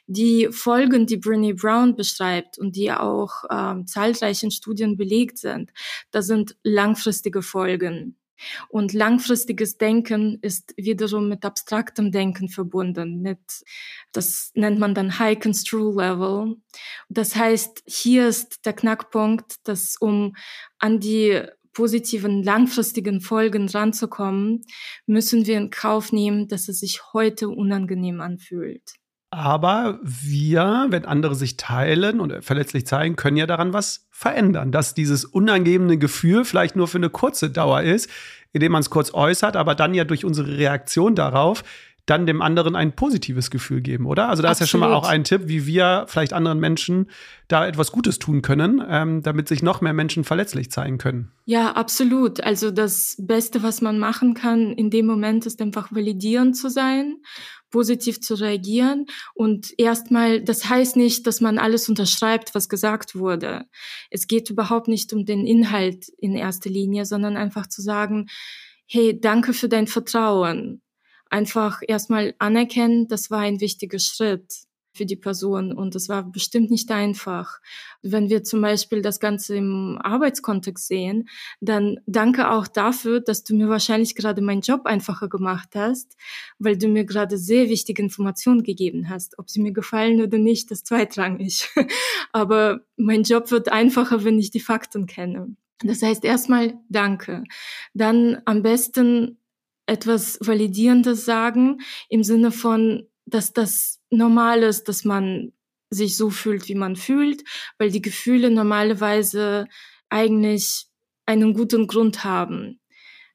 [0.06, 5.72] Die Folgen, die Brené Brown beschreibt und die auch ähm, zahlreichen Studien belegt sind,
[6.12, 8.16] das sind langfristige Folgen.
[8.70, 13.40] Und langfristiges Denken ist wiederum mit abstraktem Denken verbunden, mit,
[14.12, 16.58] das nennt man dann High Construal Level.
[17.10, 20.36] Das heißt, hier ist der Knackpunkt, dass um
[20.80, 21.42] an die
[21.78, 24.66] positiven langfristigen Folgen ranzukommen,
[25.06, 28.96] müssen wir in Kauf nehmen, dass es sich heute unangenehm anfühlt.
[29.30, 34.72] Aber wir, wenn andere sich teilen und verletzlich zeigen, können ja daran was verändern.
[34.72, 38.10] Dass dieses unangenehme Gefühl vielleicht nur für eine kurze Dauer ist,
[38.54, 41.64] indem man es kurz äußert, aber dann ja durch unsere Reaktion darauf
[42.08, 44.30] dann dem anderen ein positives Gefühl geben, oder?
[44.30, 44.56] Also da Absolut.
[44.56, 47.12] ist ja schon mal auch ein Tipp, wie wir vielleicht anderen Menschen
[47.48, 51.32] da etwas Gutes tun können, ähm, damit sich noch mehr Menschen verletzlich zeigen können.
[51.46, 52.42] Ja, absolut.
[52.42, 57.18] Also das Beste, was man machen kann in dem Moment, ist einfach validierend zu sein
[57.70, 59.06] positiv zu reagieren.
[59.34, 63.66] Und erstmal, das heißt nicht, dass man alles unterschreibt, was gesagt wurde.
[64.10, 68.28] Es geht überhaupt nicht um den Inhalt in erster Linie, sondern einfach zu sagen,
[68.88, 70.82] hey, danke für dein Vertrauen.
[71.30, 75.72] Einfach erstmal anerkennen, das war ein wichtiger Schritt für die Person.
[75.72, 77.60] Und es war bestimmt nicht einfach.
[78.02, 81.30] Wenn wir zum Beispiel das Ganze im Arbeitskontext sehen,
[81.62, 86.18] dann danke auch dafür, dass du mir wahrscheinlich gerade meinen Job einfacher gemacht hast,
[86.60, 89.38] weil du mir gerade sehr wichtige Informationen gegeben hast.
[89.40, 91.70] Ob sie mir gefallen oder nicht, das zweitrangig.
[92.34, 95.56] Aber mein Job wird einfacher, wenn ich die Fakten kenne.
[95.84, 97.44] Das heißt erstmal Danke.
[97.94, 99.38] Dann am besten
[99.88, 105.54] etwas Validierendes sagen im Sinne von, dass das normal ist, dass man
[105.90, 107.44] sich so fühlt, wie man fühlt,
[107.78, 109.68] weil die Gefühle normalerweise
[110.10, 110.88] eigentlich
[111.26, 112.80] einen guten Grund haben.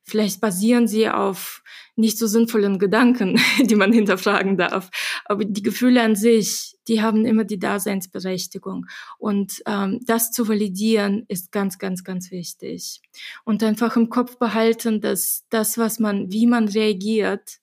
[0.05, 1.63] Vielleicht basieren sie auf
[1.97, 4.91] nicht so sinnvollen Gedanken, die man hinterfragen darf.
[5.25, 8.87] Aber die Gefühle an sich, die haben immer die Daseinsberechtigung.
[9.19, 13.01] Und ähm, das zu validieren, ist ganz, ganz, ganz wichtig.
[13.45, 17.61] Und einfach im Kopf behalten, dass das, was man, wie man reagiert,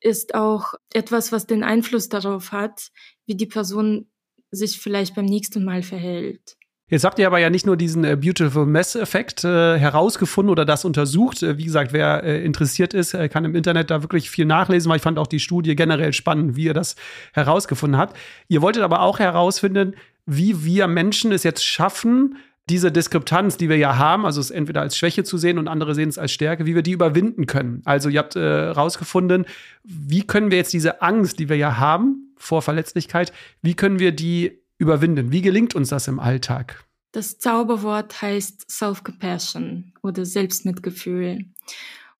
[0.00, 2.90] ist auch etwas, was den Einfluss darauf hat,
[3.26, 4.06] wie die Person
[4.50, 6.57] sich vielleicht beim nächsten Mal verhält.
[6.90, 10.86] Jetzt habt ihr aber ja nicht nur diesen äh, Beautiful Mess-Effekt äh, herausgefunden oder das
[10.86, 11.42] untersucht.
[11.42, 14.88] Äh, wie gesagt, wer äh, interessiert ist, äh, kann im Internet da wirklich viel nachlesen,
[14.88, 16.96] weil ich fand auch die Studie generell spannend, wie ihr das
[17.34, 18.16] herausgefunden habt.
[18.48, 22.38] Ihr wolltet aber auch herausfinden, wie wir Menschen es jetzt schaffen,
[22.70, 25.94] diese Diskrepanz, die wir ja haben, also es entweder als Schwäche zu sehen und andere
[25.94, 27.80] sehen es als Stärke, wie wir die überwinden können.
[27.86, 29.46] Also ihr habt herausgefunden,
[29.84, 33.32] wie können wir jetzt diese Angst, die wir ja haben vor Verletzlichkeit,
[33.62, 35.32] wie können wir die überwinden?
[35.32, 36.84] Wie gelingt uns das im Alltag?
[37.12, 41.46] Das Zauberwort heißt Self-Compassion oder Selbstmitgefühl.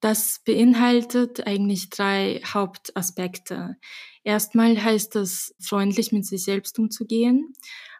[0.00, 3.76] Das beinhaltet eigentlich drei Hauptaspekte.
[4.22, 7.52] Erstmal heißt es, freundlich mit sich selbst umzugehen,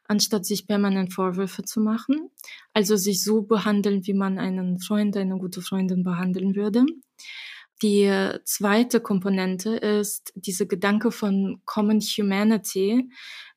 [0.06, 2.30] anstatt sich permanent Vorwürfe zu machen.
[2.72, 6.86] Also sich so behandeln, wie man einen Freund, eine gute Freundin behandeln würde.
[7.83, 8.11] Die
[8.45, 13.09] zweite Komponente ist diese Gedanke von Common Humanity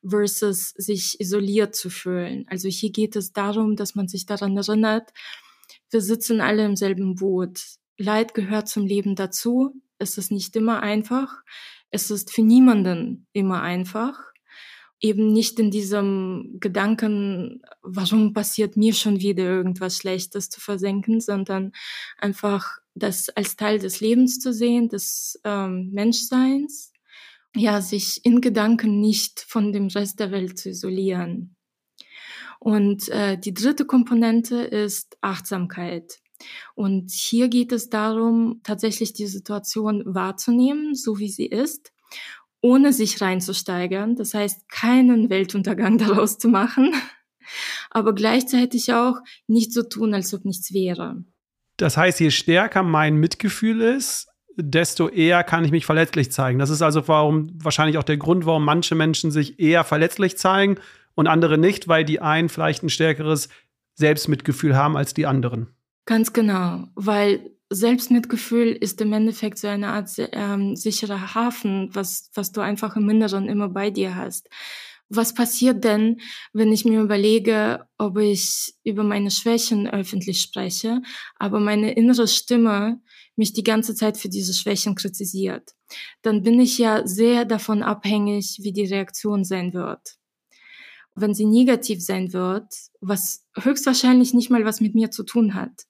[0.08, 2.44] versus sich isoliert zu fühlen.
[2.48, 5.10] Also hier geht es darum, dass man sich daran erinnert,
[5.90, 7.60] wir sitzen alle im selben Boot.
[7.98, 9.74] Leid gehört zum Leben dazu.
[9.98, 11.42] Es ist nicht immer einfach.
[11.90, 14.31] Es ist für niemanden immer einfach.
[15.02, 21.72] Eben nicht in diesem Gedanken, warum passiert mir schon wieder irgendwas Schlechtes zu versenken, sondern
[22.18, 26.92] einfach das als Teil des Lebens zu sehen, des ähm, Menschseins.
[27.54, 31.56] Ja, sich in Gedanken nicht von dem Rest der Welt zu isolieren.
[32.58, 36.22] Und äh, die dritte Komponente ist Achtsamkeit.
[36.74, 41.91] Und hier geht es darum, tatsächlich die Situation wahrzunehmen, so wie sie ist,
[42.62, 44.16] ohne sich reinzusteigern.
[44.16, 46.94] Das heißt, keinen Weltuntergang daraus zu machen,
[47.90, 51.22] aber gleichzeitig auch nicht so tun, als ob nichts wäre.
[51.76, 56.58] Das heißt, je stärker mein Mitgefühl ist, desto eher kann ich mich verletzlich zeigen.
[56.58, 60.76] Das ist also warum wahrscheinlich auch der Grund, warum manche Menschen sich eher verletzlich zeigen
[61.14, 63.48] und andere nicht, weil die einen vielleicht ein stärkeres
[63.94, 65.68] Selbstmitgefühl haben als die anderen.
[66.06, 72.52] Ganz genau, weil Selbstmitgefühl ist im Endeffekt so eine Art ähm, sicherer Hafen, was, was
[72.52, 74.48] du einfach im Inneren immer bei dir hast.
[75.08, 76.20] Was passiert denn,
[76.54, 81.02] wenn ich mir überlege, ob ich über meine Schwächen öffentlich spreche,
[81.38, 83.00] aber meine innere Stimme
[83.36, 85.74] mich die ganze Zeit für diese Schwächen kritisiert?
[86.22, 90.16] Dann bin ich ja sehr davon abhängig, wie die Reaktion sein wird.
[91.14, 95.84] Wenn sie negativ sein wird, was höchstwahrscheinlich nicht mal was mit mir zu tun hat,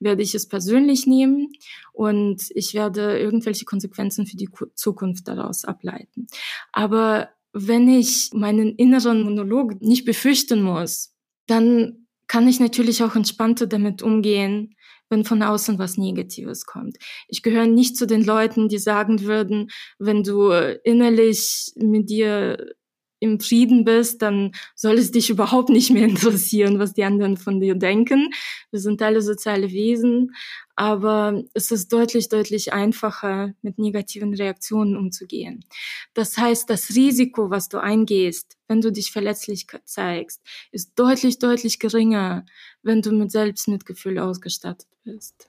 [0.00, 1.52] werde ich es persönlich nehmen
[1.92, 6.26] und ich werde irgendwelche Konsequenzen für die Zukunft daraus ableiten.
[6.72, 11.14] Aber wenn ich meinen inneren Monolog nicht befürchten muss,
[11.46, 14.74] dann kann ich natürlich auch entspannter damit umgehen,
[15.08, 16.98] wenn von außen was Negatives kommt.
[17.28, 20.50] Ich gehöre nicht zu den Leuten, die sagen würden, wenn du
[20.84, 22.74] innerlich mit dir
[23.18, 27.60] im Frieden bist, dann soll es dich überhaupt nicht mehr interessieren, was die anderen von
[27.60, 28.30] dir denken.
[28.70, 30.34] Wir sind alle soziale Wesen,
[30.74, 35.64] aber es ist deutlich, deutlich einfacher, mit negativen Reaktionen umzugehen.
[36.12, 40.42] Das heißt, das Risiko, was du eingehst, wenn du dich verletzlich zeigst,
[40.72, 42.44] ist deutlich, deutlich geringer,
[42.82, 45.48] wenn du mit Selbstmitgefühl ausgestattet bist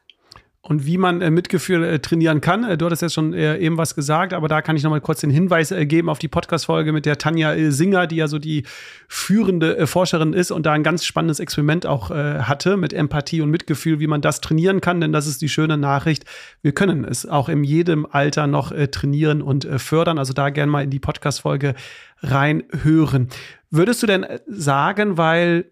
[0.68, 2.65] und wie man äh, Mitgefühl äh, trainieren kann.
[2.65, 4.99] Äh, du hattest jetzt schon äh, eben was gesagt, aber da kann ich noch mal
[4.99, 8.28] kurz den Hinweis äh, geben auf die Podcast-Folge mit der Tanja äh, Singer, die ja
[8.28, 8.63] so die
[9.07, 13.99] führende Forscherin ist und da ein ganz spannendes Experiment auch hatte mit Empathie und Mitgefühl,
[13.99, 14.99] wie man das trainieren kann.
[14.99, 16.26] Denn das ist die schöne Nachricht.
[16.61, 20.18] Wir können es auch in jedem Alter noch trainieren und fördern.
[20.18, 21.76] Also da gerne mal in die Podcast-Folge
[22.22, 23.30] reinhören.
[23.70, 25.72] Würdest du denn sagen, weil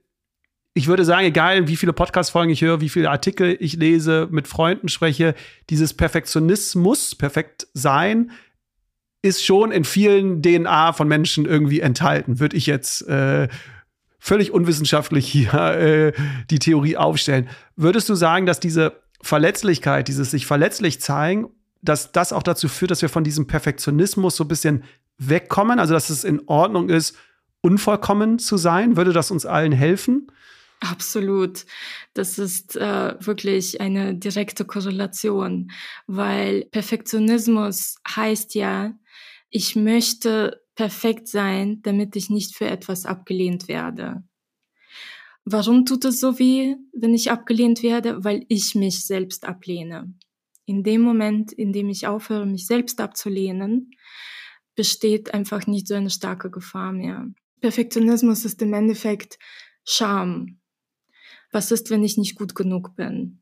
[0.77, 4.45] ich würde sagen, egal wie viele Podcast-Folgen ich höre, wie viele Artikel ich lese, mit
[4.45, 5.33] Freunden spreche,
[5.69, 8.31] dieses Perfektionismus, perfekt sein,
[9.21, 13.47] ist schon in vielen DNA von Menschen irgendwie enthalten, würde ich jetzt äh,
[14.19, 16.11] völlig unwissenschaftlich hier äh,
[16.49, 17.47] die Theorie aufstellen.
[17.77, 21.47] Würdest du sagen, dass diese Verletzlichkeit, dieses sich verletzlich zeigen,
[21.81, 24.83] dass das auch dazu führt, dass wir von diesem Perfektionismus so ein bisschen
[25.19, 27.15] wegkommen, also dass es in Ordnung ist,
[27.61, 28.97] unvollkommen zu sein?
[28.97, 30.27] Würde das uns allen helfen?
[30.91, 31.65] Absolut.
[32.13, 35.71] Das ist äh, wirklich eine direkte Korrelation,
[36.05, 38.93] weil Perfektionismus heißt ja,
[39.49, 44.23] ich möchte perfekt sein, damit ich nicht für etwas abgelehnt werde.
[45.43, 48.23] Warum tut es so weh, wenn ich abgelehnt werde?
[48.23, 50.13] Weil ich mich selbst ablehne.
[50.65, 53.91] In dem Moment, in dem ich aufhöre, mich selbst abzulehnen,
[54.75, 57.27] besteht einfach nicht so eine starke Gefahr mehr.
[57.61, 59.39] Perfektionismus ist im Endeffekt
[59.83, 60.59] Scham
[61.51, 63.41] was ist, wenn ich nicht gut genug bin?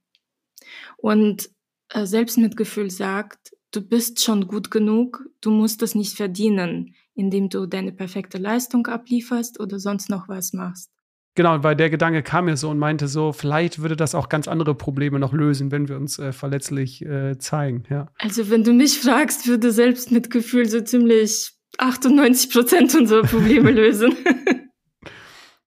[0.98, 1.50] Und
[1.90, 7.66] äh, Selbstmitgefühl sagt, du bist schon gut genug, du musst es nicht verdienen, indem du
[7.66, 10.90] deine perfekte Leistung ablieferst oder sonst noch was machst.
[11.36, 14.48] Genau, weil der Gedanke kam mir so und meinte so, vielleicht würde das auch ganz
[14.48, 17.84] andere Probleme noch lösen, wenn wir uns äh, verletzlich äh, zeigen.
[17.90, 18.08] Ja.
[18.20, 24.16] Also wenn du mich fragst, würde Selbstmitgefühl so ziemlich 98 Prozent unserer Probleme lösen.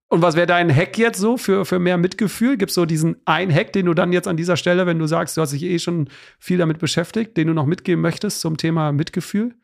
[0.08, 2.56] Und was wäre dein Hack jetzt so für, für mehr Mitgefühl?
[2.56, 5.06] Gibt es so diesen einen Hack, den du dann jetzt an dieser Stelle, wenn du
[5.06, 8.56] sagst, du hast dich eh schon viel damit beschäftigt, den du noch mitgeben möchtest zum
[8.56, 9.56] Thema Mitgefühl?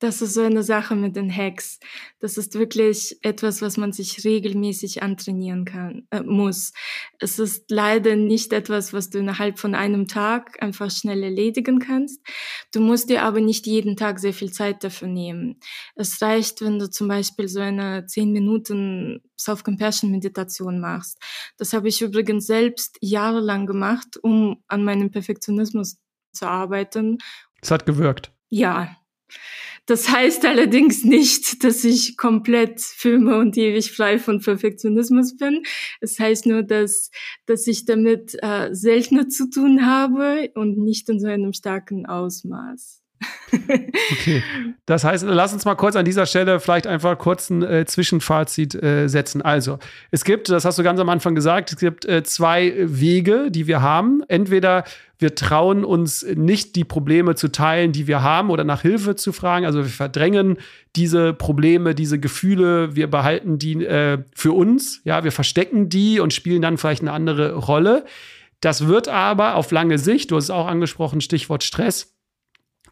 [0.00, 1.80] Das ist so eine Sache mit den Hacks.
[2.20, 6.72] Das ist wirklich etwas, was man sich regelmäßig antrainieren kann, äh, muss.
[7.18, 12.20] Es ist leider nicht etwas, was du innerhalb von einem Tag einfach schnell erledigen kannst.
[12.72, 15.58] Du musst dir aber nicht jeden Tag sehr viel Zeit dafür nehmen.
[15.96, 21.18] Es reicht, wenn du zum Beispiel so eine 10 Minuten Self-Compassion-Meditation machst.
[21.56, 25.98] Das habe ich übrigens selbst jahrelang gemacht, um an meinem Perfektionismus
[26.32, 27.18] zu arbeiten.
[27.60, 28.32] Es hat gewirkt.
[28.48, 28.96] Ja,
[29.88, 35.62] das heißt allerdings nicht, dass ich komplett filme und ewig frei von Perfektionismus bin.
[36.02, 37.10] Es heißt nur, dass,
[37.46, 42.97] dass ich damit äh, seltener zu tun habe und nicht in so einem starken Ausmaß.
[44.12, 44.42] Okay.
[44.86, 48.74] Das heißt, lass uns mal kurz an dieser Stelle vielleicht einfach kurz ein äh, Zwischenfazit
[48.82, 49.42] äh, setzen.
[49.42, 49.78] Also,
[50.10, 53.66] es gibt, das hast du ganz am Anfang gesagt, es gibt äh, zwei Wege, die
[53.66, 54.22] wir haben.
[54.28, 54.84] Entweder
[55.18, 59.32] wir trauen uns nicht, die Probleme zu teilen, die wir haben oder nach Hilfe zu
[59.32, 59.66] fragen.
[59.66, 60.58] Also wir verdrängen
[60.94, 65.00] diese Probleme, diese Gefühle, wir behalten die äh, für uns.
[65.04, 68.04] Ja, wir verstecken die und spielen dann vielleicht eine andere Rolle.
[68.60, 72.17] Das wird aber auf lange Sicht, du hast es auch angesprochen, Stichwort Stress,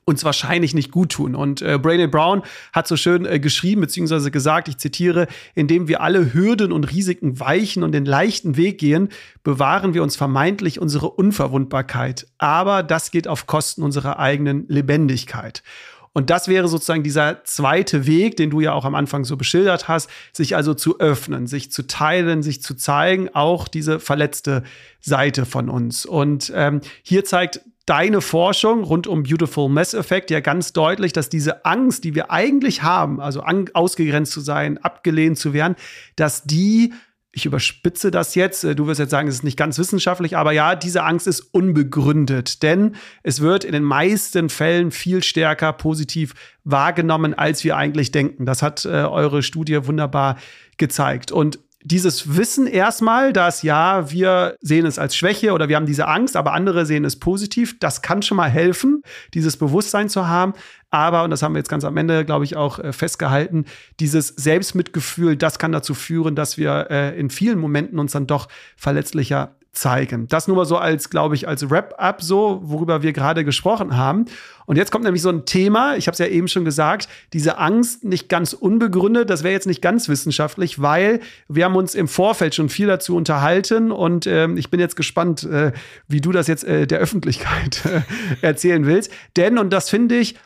[0.07, 1.35] uns wahrscheinlich nicht gut tun.
[1.35, 2.43] Und äh, Brandon Brown
[2.73, 7.41] hat so schön äh, geschrieben beziehungsweise gesagt, ich zitiere, indem wir alle Hürden und Risiken
[7.41, 9.09] weichen und den leichten Weg gehen,
[9.43, 12.29] bewahren wir uns vermeintlich unsere Unverwundbarkeit.
[12.39, 15.65] Aber das geht auf Kosten unserer eigenen Lebendigkeit.
[16.13, 19.89] Und das wäre sozusagen dieser zweite Weg, den du ja auch am Anfang so beschildert
[19.89, 24.63] hast, sich also zu öffnen, sich zu teilen, sich zu zeigen, auch diese verletzte
[25.01, 26.07] Seite von uns.
[26.07, 31.29] Und ähm, hier zeigt deine Forschung rund um Beautiful Mess Effect ja ganz deutlich, dass
[31.29, 33.43] diese Angst, die wir eigentlich haben, also
[33.75, 35.77] ausgegrenzt zu sein, abgelehnt zu werden,
[36.17, 36.93] dass die
[37.37, 40.53] ich überspitze das jetzt, äh, du wirst jetzt sagen, es ist nicht ganz wissenschaftlich, aber
[40.53, 46.33] ja, diese Angst ist unbegründet, denn es wird in den meisten Fällen viel stärker positiv
[46.65, 48.47] wahrgenommen, als wir eigentlich denken.
[48.47, 50.39] Das hat äh, eure Studie wunderbar
[50.79, 51.31] gezeigt.
[51.31, 56.09] Und dieses Wissen erstmal, dass ja, wir sehen es als Schwäche oder wir haben diese
[56.09, 59.03] Angst, aber andere sehen es positiv, das kann schon mal helfen,
[59.35, 60.55] dieses Bewusstsein zu haben.
[60.91, 63.67] Aber, und das haben wir jetzt ganz am Ende, glaube ich, auch äh, festgehalten,
[64.01, 68.49] dieses Selbstmitgefühl, das kann dazu führen, dass wir äh, in vielen Momenten uns dann doch
[68.77, 70.27] verletzlicher zeigen.
[70.29, 74.25] Das nur mal so als, glaube ich, als Wrap-up so, worüber wir gerade gesprochen haben.
[74.65, 77.59] Und jetzt kommt nämlich so ein Thema, ich habe es ja eben schon gesagt, diese
[77.59, 82.09] Angst nicht ganz unbegründet, das wäre jetzt nicht ganz wissenschaftlich, weil wir haben uns im
[82.09, 85.73] Vorfeld schon viel dazu unterhalten und ähm, ich bin jetzt gespannt, äh,
[86.09, 88.01] wie du das jetzt äh, der Öffentlichkeit äh,
[88.41, 89.13] erzählen willst.
[89.37, 90.37] Denn, und das finde ich,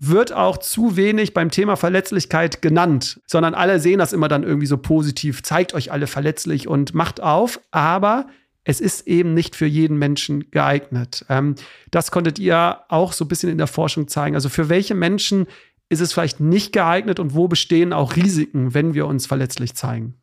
[0.00, 4.66] wird auch zu wenig beim Thema Verletzlichkeit genannt, sondern alle sehen das immer dann irgendwie
[4.66, 8.26] so positiv, zeigt euch alle verletzlich und macht auf, aber
[8.70, 11.26] es ist eben nicht für jeden Menschen geeignet.
[11.28, 11.56] Ähm,
[11.90, 14.36] das konntet ihr auch so ein bisschen in der Forschung zeigen.
[14.36, 15.46] Also für welche Menschen
[15.88, 20.14] ist es vielleicht nicht geeignet und wo bestehen auch Risiken, wenn wir uns verletzlich zeigen?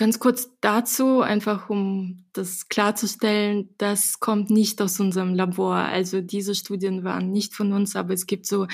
[0.00, 5.74] Ganz kurz dazu, einfach um das klarzustellen, das kommt nicht aus unserem Labor.
[5.74, 8.66] Also diese Studien waren nicht von uns, aber es gibt so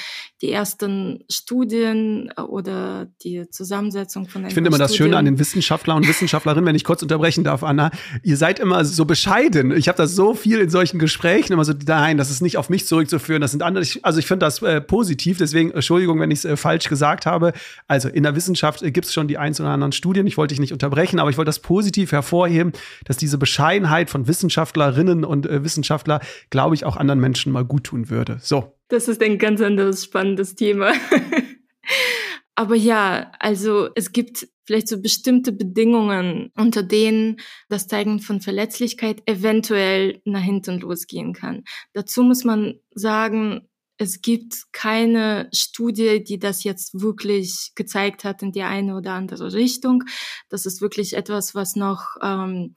[0.42, 5.96] die ersten Studien oder die Zusammensetzung von Ich finde immer das Schöne an den Wissenschaftlern
[5.96, 7.90] und Wissenschaftlerinnen, wenn ich kurz unterbrechen darf, Anna,
[8.22, 9.74] ihr seid immer so bescheiden.
[9.74, 12.68] Ich habe das so viel in solchen Gesprächen immer so, nein, das ist nicht auf
[12.68, 13.84] mich zurückzuführen, das sind andere.
[14.02, 17.52] Also ich finde das äh, positiv, deswegen Entschuldigung, wenn ich es äh, falsch gesagt habe.
[17.88, 20.52] Also in der Wissenschaft äh, gibt es schon die ein oder anderen Studien, ich wollte
[20.52, 22.72] dich nicht unterbrechen sprechen, aber ich wollte das positiv hervorheben,
[23.04, 27.84] dass diese Bescheidenheit von Wissenschaftlerinnen und äh, Wissenschaftler, glaube ich, auch anderen Menschen mal gut
[27.84, 28.38] tun würde.
[28.40, 28.72] So.
[28.88, 30.92] Das ist ein ganz anderes spannendes Thema.
[32.54, 37.36] Aber ja, also es gibt vielleicht so bestimmte Bedingungen, unter denen
[37.68, 41.64] das Zeigen von Verletzlichkeit eventuell nach hinten losgehen kann.
[41.92, 43.68] Dazu muss man sagen,
[43.98, 49.52] es gibt keine Studie, die das jetzt wirklich gezeigt hat in die eine oder andere
[49.52, 50.04] Richtung.
[50.48, 52.76] Das ist wirklich etwas, was noch ähm,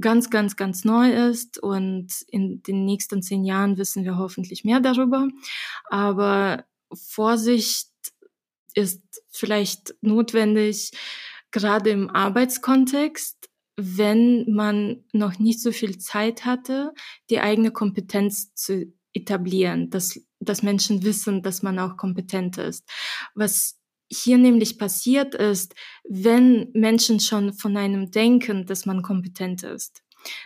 [0.00, 1.58] ganz, ganz, ganz neu ist.
[1.58, 5.28] Und in den nächsten zehn Jahren wissen wir hoffentlich mehr darüber.
[5.90, 7.88] Aber Vorsicht
[8.74, 10.92] ist vielleicht notwendig,
[11.50, 16.92] gerade im Arbeitskontext, wenn man noch nicht so viel Zeit hatte,
[17.30, 22.88] die eigene Kompetenz zu etablieren, dass, dass Menschen wissen, dass man auch kompetent ist.
[23.34, 23.78] Was
[24.10, 25.74] hier nämlich passiert ist,
[26.04, 30.02] wenn Menschen schon von einem denken, dass man kompetent ist,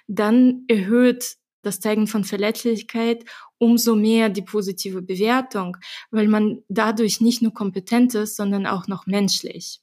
[0.07, 3.25] dann erhöht das Zeigen von Verletzlichkeit
[3.59, 5.77] umso mehr die positive Bewertung,
[6.11, 9.81] weil man dadurch nicht nur kompetent ist, sondern auch noch menschlich.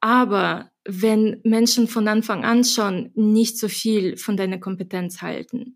[0.00, 5.74] Aber wenn Menschen von Anfang an schon nicht so viel von deiner Kompetenz halten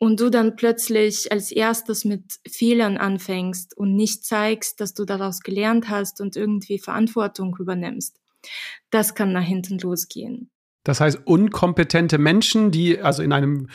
[0.00, 5.40] und du dann plötzlich als erstes mit Fehlern anfängst und nicht zeigst, dass du daraus
[5.40, 8.18] gelernt hast und irgendwie Verantwortung übernimmst,
[8.88, 10.50] das kann nach hinten losgehen.
[10.84, 13.68] Das heißt, unkompetente Menschen, die also in einem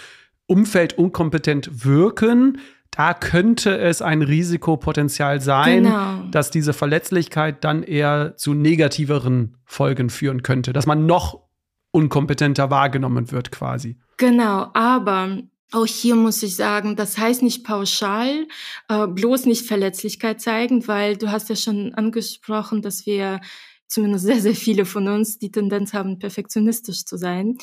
[0.48, 2.58] Umfeld unkompetent wirken,
[2.90, 6.24] da könnte es ein Risikopotenzial sein, genau.
[6.32, 11.44] dass diese Verletzlichkeit dann eher zu negativeren Folgen führen könnte, dass man noch
[11.92, 14.00] unkompetenter wahrgenommen wird quasi.
[14.18, 18.48] Genau, aber auch hier muss ich sagen, das heißt nicht pauschal,
[18.88, 23.42] äh, bloß nicht Verletzlichkeit zeigen, weil du hast ja schon angesprochen, dass wir
[23.88, 27.58] zumindest sehr, sehr viele von uns die Tendenz haben, perfektionistisch zu sein.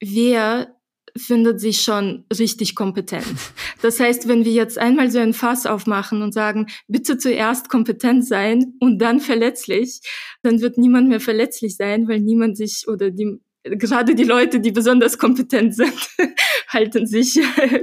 [0.00, 0.78] Wer
[1.16, 3.26] findet sich schon richtig kompetent.
[3.80, 8.26] Das heißt, wenn wir jetzt einmal so ein Fass aufmachen und sagen, bitte zuerst kompetent
[8.26, 10.00] sein und dann verletzlich,
[10.42, 14.72] dann wird niemand mehr verletzlich sein, weil niemand sich oder die gerade die Leute, die
[14.72, 15.92] besonders kompetent sind,
[16.68, 17.40] halten sich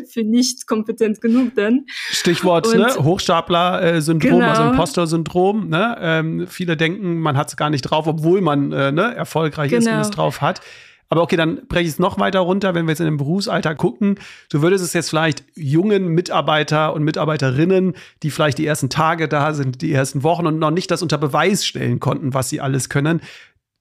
[0.09, 1.85] für nicht kompetent genug dann.
[1.87, 2.87] Stichwort ne?
[3.01, 4.49] Hochstapler-Syndrom, genau.
[4.49, 5.69] also Imposter-Syndrom.
[5.69, 5.97] Ne?
[5.99, 9.81] Ähm, viele denken, man hat es gar nicht drauf, obwohl man äh, ne, erfolgreich genau.
[9.81, 10.61] ist und es drauf hat.
[11.07, 13.77] Aber okay, dann breche ich es noch weiter runter, wenn wir jetzt in den Berufsalltag
[13.77, 14.15] gucken.
[14.49, 19.53] Du würdest es jetzt vielleicht jungen Mitarbeiter und Mitarbeiterinnen, die vielleicht die ersten Tage da
[19.53, 22.89] sind, die ersten Wochen und noch nicht das unter Beweis stellen konnten, was sie alles
[22.89, 23.21] können,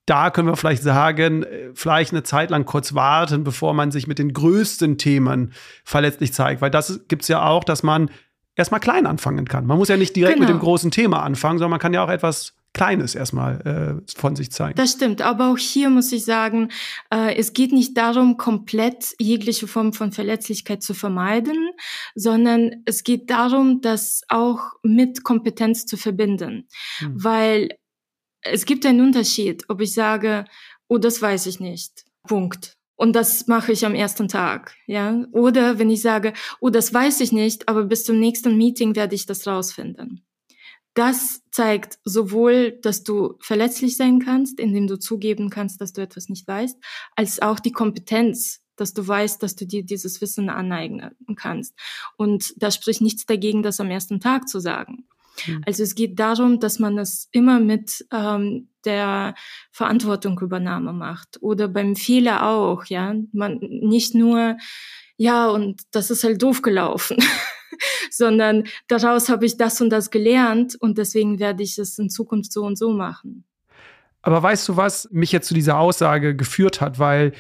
[0.07, 4.07] da können wir vielleicht sagen, äh, vielleicht eine Zeit lang kurz warten, bevor man sich
[4.07, 5.53] mit den größten Themen
[5.85, 6.61] verletzlich zeigt.
[6.61, 8.11] Weil das gibt es ja auch, dass man
[8.57, 9.67] erstmal klein anfangen kann.
[9.67, 10.49] Man muss ja nicht direkt genau.
[10.49, 14.35] mit dem großen Thema anfangen, sondern man kann ja auch etwas Kleines erstmal äh, von
[14.35, 14.75] sich zeigen.
[14.75, 16.73] Das stimmt, aber auch hier muss ich sagen,
[17.09, 21.71] äh, es geht nicht darum, komplett jegliche Form von Verletzlichkeit zu vermeiden,
[22.17, 26.67] sondern es geht darum, das auch mit Kompetenz zu verbinden.
[26.99, 27.15] Hm.
[27.15, 27.69] Weil
[28.45, 30.45] es gibt einen Unterschied, ob ich sage,
[30.89, 32.05] oh, das weiß ich nicht.
[32.27, 32.77] Punkt.
[32.97, 35.25] Und das mache ich am ersten Tag, ja.
[35.33, 39.17] Oder wenn ich sage, oh, das weiß ich nicht, aber bis zum nächsten Meeting werde
[39.17, 40.25] ich das rausfinden.
[40.95, 46.29] Das zeigt sowohl, dass du verletzlich sein kannst, indem du zugeben kannst, dass du etwas
[46.29, 46.79] nicht weißt,
[47.17, 51.75] als auch die Kompetenz, dass du weißt, dass du dir dieses Wissen aneignen kannst.
[52.17, 55.09] Und da spricht nichts dagegen, das am ersten Tag zu sagen.
[55.47, 55.63] Mhm.
[55.67, 59.35] Also es geht darum, dass man es immer mit ähm, der
[59.73, 63.15] Verantwortungübernahme macht oder beim Fehler auch, ja.
[63.33, 64.57] Man nicht nur,
[65.17, 67.17] ja, und das ist halt doof gelaufen,
[68.11, 72.53] sondern daraus habe ich das und das gelernt und deswegen werde ich es in Zukunft
[72.53, 73.45] so und so machen.
[74.23, 76.99] Aber weißt du, was mich jetzt zu dieser Aussage geführt hat?
[76.99, 77.33] Weil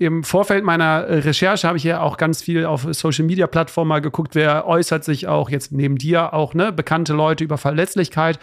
[0.00, 3.90] im Vorfeld meiner äh, Recherche habe ich ja auch ganz viel auf Social Media Plattformen
[3.90, 8.38] mal geguckt, wer äußert sich auch jetzt neben dir auch, ne, bekannte Leute über Verletzlichkeit.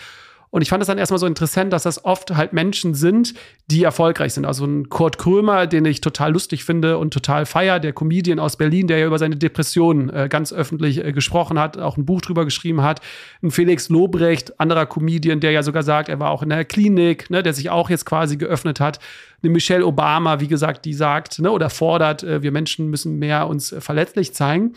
[0.50, 3.34] Und ich fand es dann erstmal so interessant, dass das oft halt Menschen sind,
[3.70, 4.46] die erfolgreich sind.
[4.46, 8.56] Also ein Kurt Krömer, den ich total lustig finde und total feier, der Comedian aus
[8.56, 12.22] Berlin, der ja über seine Depressionen äh, ganz öffentlich äh, gesprochen hat, auch ein Buch
[12.22, 13.02] drüber geschrieben hat.
[13.44, 17.30] Ein Felix Lobrecht, anderer Comedian, der ja sogar sagt, er war auch in der Klinik,
[17.30, 19.00] ne, der sich auch jetzt quasi geöffnet hat.
[19.44, 23.48] Eine Michelle Obama, wie gesagt, die sagt ne, oder fordert, äh, wir Menschen müssen mehr
[23.48, 24.74] uns verletzlich zeigen.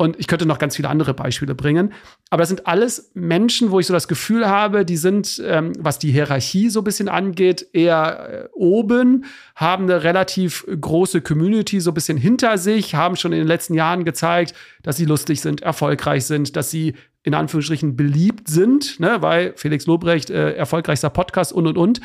[0.00, 1.92] Und ich könnte noch ganz viele andere Beispiele bringen.
[2.30, 5.98] Aber das sind alles Menschen, wo ich so das Gefühl habe, die sind, ähm, was
[5.98, 9.26] die Hierarchie so ein bisschen angeht, eher äh, oben,
[9.56, 13.74] haben eine relativ große Community so ein bisschen hinter sich, haben schon in den letzten
[13.74, 19.18] Jahren gezeigt, dass sie lustig sind, erfolgreich sind, dass sie in Anführungsstrichen beliebt sind, ne,
[19.20, 22.00] weil Felix Lobrecht äh, erfolgreichster Podcast und und und.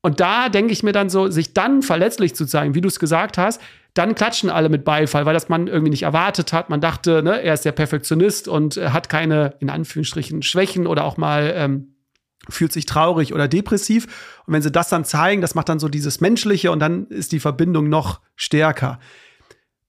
[0.00, 2.98] Und da denke ich mir dann so, sich dann verletzlich zu zeigen, wie du es
[2.98, 3.60] gesagt hast,
[3.96, 6.70] dann klatschen alle mit Beifall, weil das man irgendwie nicht erwartet hat.
[6.70, 11.04] Man dachte, ne, er ist der Perfektionist und äh, hat keine, in Anführungsstrichen, Schwächen oder
[11.04, 11.96] auch mal ähm,
[12.48, 14.06] fühlt sich traurig oder depressiv.
[14.46, 17.32] Und wenn sie das dann zeigen, das macht dann so dieses Menschliche und dann ist
[17.32, 19.00] die Verbindung noch stärker.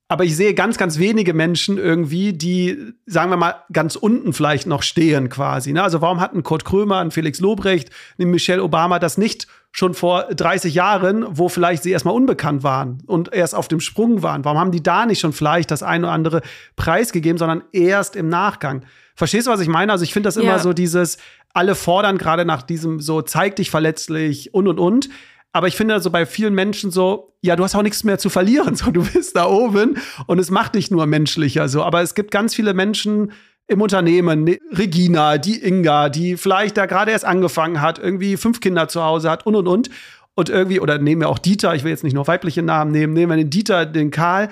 [0.09, 4.65] Aber ich sehe ganz, ganz wenige Menschen irgendwie, die, sagen wir mal, ganz unten vielleicht
[4.65, 5.73] noch stehen quasi.
[5.73, 5.83] Ne?
[5.83, 10.24] Also warum hatten Kurt Krömer, ein Felix Lobrecht, ein Michelle Obama das nicht schon vor
[10.24, 14.43] 30 Jahren, wo vielleicht sie erstmal unbekannt waren und erst auf dem Sprung waren?
[14.45, 16.41] Warum haben die da nicht schon vielleicht das eine oder andere
[16.76, 18.84] preisgegeben, sondern erst im Nachgang?
[19.15, 19.91] Verstehst du, was ich meine?
[19.91, 20.43] Also ich finde das ja.
[20.43, 21.18] immer so dieses,
[21.53, 25.09] alle fordern gerade nach diesem so, zeig dich verletzlich und und und.
[25.53, 28.20] Aber ich finde so also bei vielen Menschen so, ja, du hast auch nichts mehr
[28.20, 28.76] zu verlieren.
[28.78, 29.97] So, du bist da oben
[30.28, 31.68] und es macht dich nur menschlicher.
[31.68, 33.32] So, aber es gibt ganz viele Menschen,
[33.68, 38.59] im Unternehmen, ne, Regina, die Inga, die vielleicht da gerade erst angefangen hat, irgendwie fünf
[38.59, 39.89] Kinder zu Hause hat und und und.
[40.36, 43.13] Und irgendwie, oder nehmen wir auch Dieter, ich will jetzt nicht nur weibliche Namen nehmen,
[43.13, 44.49] nehmen wir den Dieter, den Karl.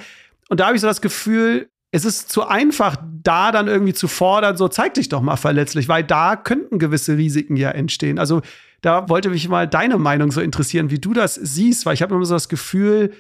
[0.50, 4.08] Und da habe ich so das Gefühl, es ist zu einfach, da dann irgendwie zu
[4.08, 8.20] fordern, so zeig dich doch mal verletzlich, weil da könnten gewisse Risiken ja entstehen.
[8.20, 8.42] Also
[8.82, 12.14] da wollte mich mal deine Meinung so interessieren, wie du das siehst, weil ich habe
[12.14, 13.14] immer so das Gefühl,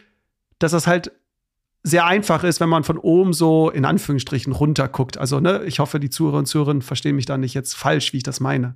[0.60, 1.12] dass das halt
[1.86, 5.19] sehr einfach ist, wenn man von oben so in Anführungsstrichen runterguckt.
[5.19, 8.17] Also, ne, ich hoffe, die Zuhörer und Zuhörerinnen verstehen mich da nicht jetzt falsch, wie
[8.17, 8.75] ich das meine.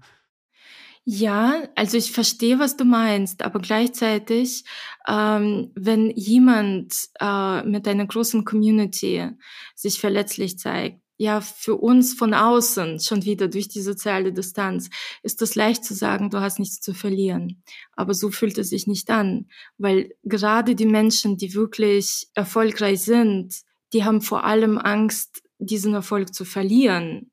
[1.06, 4.64] Ja, also ich verstehe, was du meinst, aber gleichzeitig,
[5.08, 9.32] ähm, wenn jemand äh, mit einer großen Community
[9.74, 14.90] sich verletzlich zeigt, ja, für uns von außen schon wieder durch die soziale Distanz
[15.22, 17.62] ist es leicht zu sagen, du hast nichts zu verlieren.
[17.92, 23.54] Aber so fühlt es sich nicht an, weil gerade die Menschen, die wirklich erfolgreich sind,
[23.92, 27.32] die haben vor allem Angst, diesen Erfolg zu verlieren.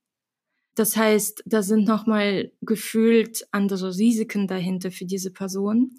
[0.75, 5.97] Das heißt, da sind nochmal gefühlt andere Risiken dahinter für diese Person.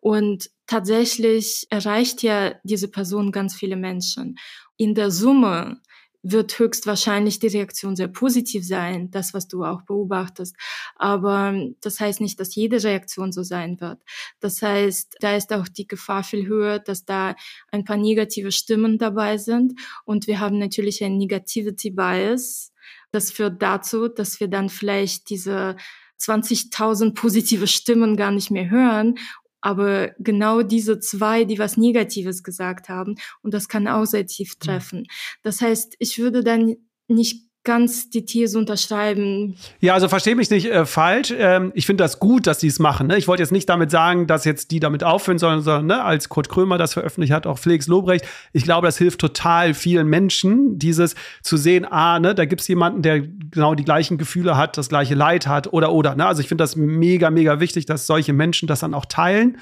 [0.00, 4.40] Und tatsächlich erreicht ja diese Person ganz viele Menschen.
[4.76, 5.80] In der Summe
[6.22, 10.56] wird höchstwahrscheinlich die Reaktion sehr positiv sein, das, was du auch beobachtest.
[10.96, 14.00] Aber das heißt nicht, dass jede Reaktion so sein wird.
[14.40, 17.36] Das heißt, da ist auch die Gefahr viel höher, dass da
[17.70, 19.74] ein paar negative Stimmen dabei sind.
[20.04, 22.72] Und wir haben natürlich ein Negativity Bias,
[23.10, 25.76] das führt dazu, dass wir dann vielleicht diese
[26.20, 29.18] 20.000 positive Stimmen gar nicht mehr hören
[29.60, 34.54] aber genau diese zwei, die was Negatives gesagt haben, und das kann auch sehr tief
[34.56, 34.64] mhm.
[34.64, 35.06] treffen.
[35.42, 36.76] Das heißt, ich würde dann
[37.08, 39.54] nicht ganz die These unterschreiben.
[39.80, 41.34] Ja, also verstehe mich nicht äh, falsch.
[41.36, 43.08] Ähm, ich finde das gut, dass die es machen.
[43.08, 43.18] Ne?
[43.18, 46.30] Ich wollte jetzt nicht damit sagen, dass jetzt die damit aufhören sollen, sondern ne, als
[46.30, 48.24] Kurt Krömer das veröffentlicht hat, auch Felix Lobrecht.
[48.54, 52.68] Ich glaube, das hilft total vielen Menschen, dieses zu sehen, ah, ne, da gibt es
[52.68, 56.14] jemanden, der genau die gleichen Gefühle hat, das gleiche Leid hat oder oder.
[56.14, 56.24] Ne?
[56.24, 59.58] Also ich finde das mega, mega wichtig, dass solche Menschen das dann auch teilen.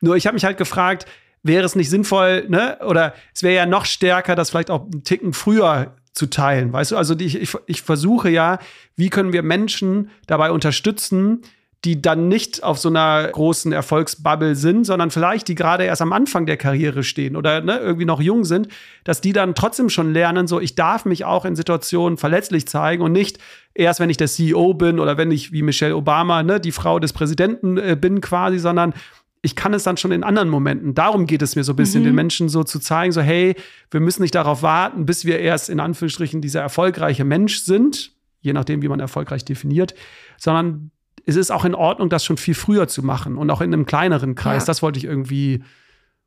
[0.00, 1.04] Nur ich habe mich halt gefragt,
[1.42, 2.78] wäre es nicht sinnvoll, ne?
[2.86, 6.72] Oder es wäre ja noch stärker, das vielleicht auch einen Ticken früher zu teilen.
[6.72, 8.58] Weißt du, also ich, ich, ich versuche ja,
[8.96, 11.42] wie können wir Menschen dabei unterstützen,
[11.84, 16.12] die dann nicht auf so einer großen Erfolgsbubble sind, sondern vielleicht die gerade erst am
[16.12, 18.68] Anfang der Karriere stehen oder ne, irgendwie noch jung sind,
[19.02, 23.02] dass die dann trotzdem schon lernen, so ich darf mich auch in Situationen verletzlich zeigen
[23.02, 23.38] und nicht
[23.74, 27.00] erst, wenn ich der CEO bin oder wenn ich wie Michelle Obama ne, die Frau
[27.00, 28.94] des Präsidenten äh, bin quasi, sondern
[29.42, 30.94] ich kann es dann schon in anderen Momenten.
[30.94, 32.06] Darum geht es mir so ein bisschen, mhm.
[32.06, 33.56] den Menschen so zu zeigen, so hey,
[33.90, 38.52] wir müssen nicht darauf warten, bis wir erst in Anführungsstrichen dieser erfolgreiche Mensch sind, je
[38.52, 39.94] nachdem, wie man erfolgreich definiert,
[40.38, 40.92] sondern
[41.26, 43.84] es ist auch in Ordnung, das schon viel früher zu machen und auch in einem
[43.84, 44.62] kleineren Kreis.
[44.62, 44.66] Ja.
[44.66, 45.62] Das wollte ich irgendwie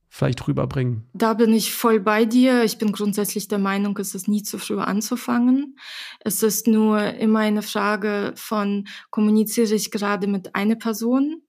[0.09, 1.03] vielleicht rüberbringen.
[1.13, 2.63] Da bin ich voll bei dir.
[2.63, 5.77] Ich bin grundsätzlich der Meinung, es ist nie zu früh anzufangen.
[6.19, 11.41] Es ist nur immer eine Frage von, kommuniziere ich gerade mit einer Person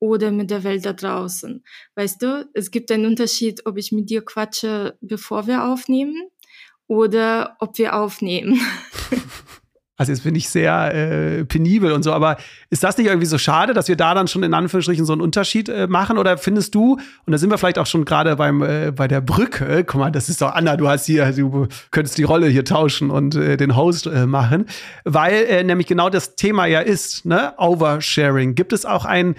[0.00, 1.62] oder mit der Welt da draußen.
[1.94, 6.16] Weißt du, es gibt einen Unterschied, ob ich mit dir quatsche, bevor wir aufnehmen
[6.88, 8.60] oder ob wir aufnehmen.
[10.00, 12.38] Also jetzt bin ich sehr äh, penibel und so, aber
[12.70, 15.20] ist das nicht irgendwie so schade, dass wir da dann schon in Anführungsstrichen so einen
[15.20, 16.16] Unterschied äh, machen?
[16.16, 19.20] Oder findest du, und da sind wir vielleicht auch schon gerade beim äh, bei der
[19.20, 22.64] Brücke, guck mal, das ist doch Anna, du hast hier, du könntest die Rolle hier
[22.64, 24.64] tauschen und äh, den Host äh, machen,
[25.04, 27.52] weil äh, nämlich genau das Thema ja ist, ne?
[27.58, 28.54] Oversharing.
[28.54, 29.34] Gibt es auch ein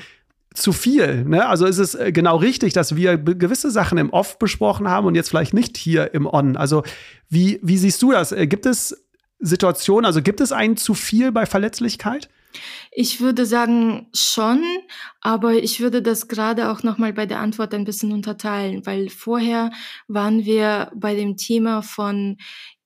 [0.53, 1.23] zu viel.
[1.23, 1.47] Ne?
[1.47, 5.15] Also ist es äh, genau richtig, dass wir gewisse Sachen im Off besprochen haben und
[5.15, 6.57] jetzt vielleicht nicht hier im On.
[6.57, 6.83] Also
[7.29, 8.31] wie, wie siehst du das?
[8.31, 9.05] Äh, gibt es
[9.39, 12.29] Situationen, also gibt es ein zu viel bei Verletzlichkeit?
[12.91, 14.61] Ich würde sagen schon,
[15.21, 19.09] aber ich würde das gerade auch noch mal bei der Antwort ein bisschen unterteilen, weil
[19.09, 19.71] vorher
[20.07, 22.37] waren wir bei dem Thema von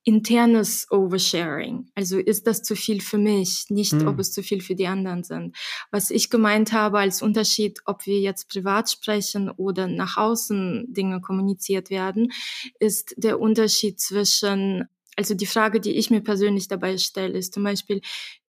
[0.06, 1.90] internes Oversharing.
[1.96, 4.06] Also ist das zu viel für mich, nicht mhm.
[4.06, 5.56] ob es zu viel für die anderen sind.
[5.90, 11.20] Was ich gemeint habe als Unterschied, ob wir jetzt privat sprechen oder nach außen Dinge
[11.20, 12.32] kommuniziert werden,
[12.78, 14.84] ist der Unterschied zwischen
[15.18, 18.02] also die Frage, die ich mir persönlich dabei stelle, ist zum Beispiel,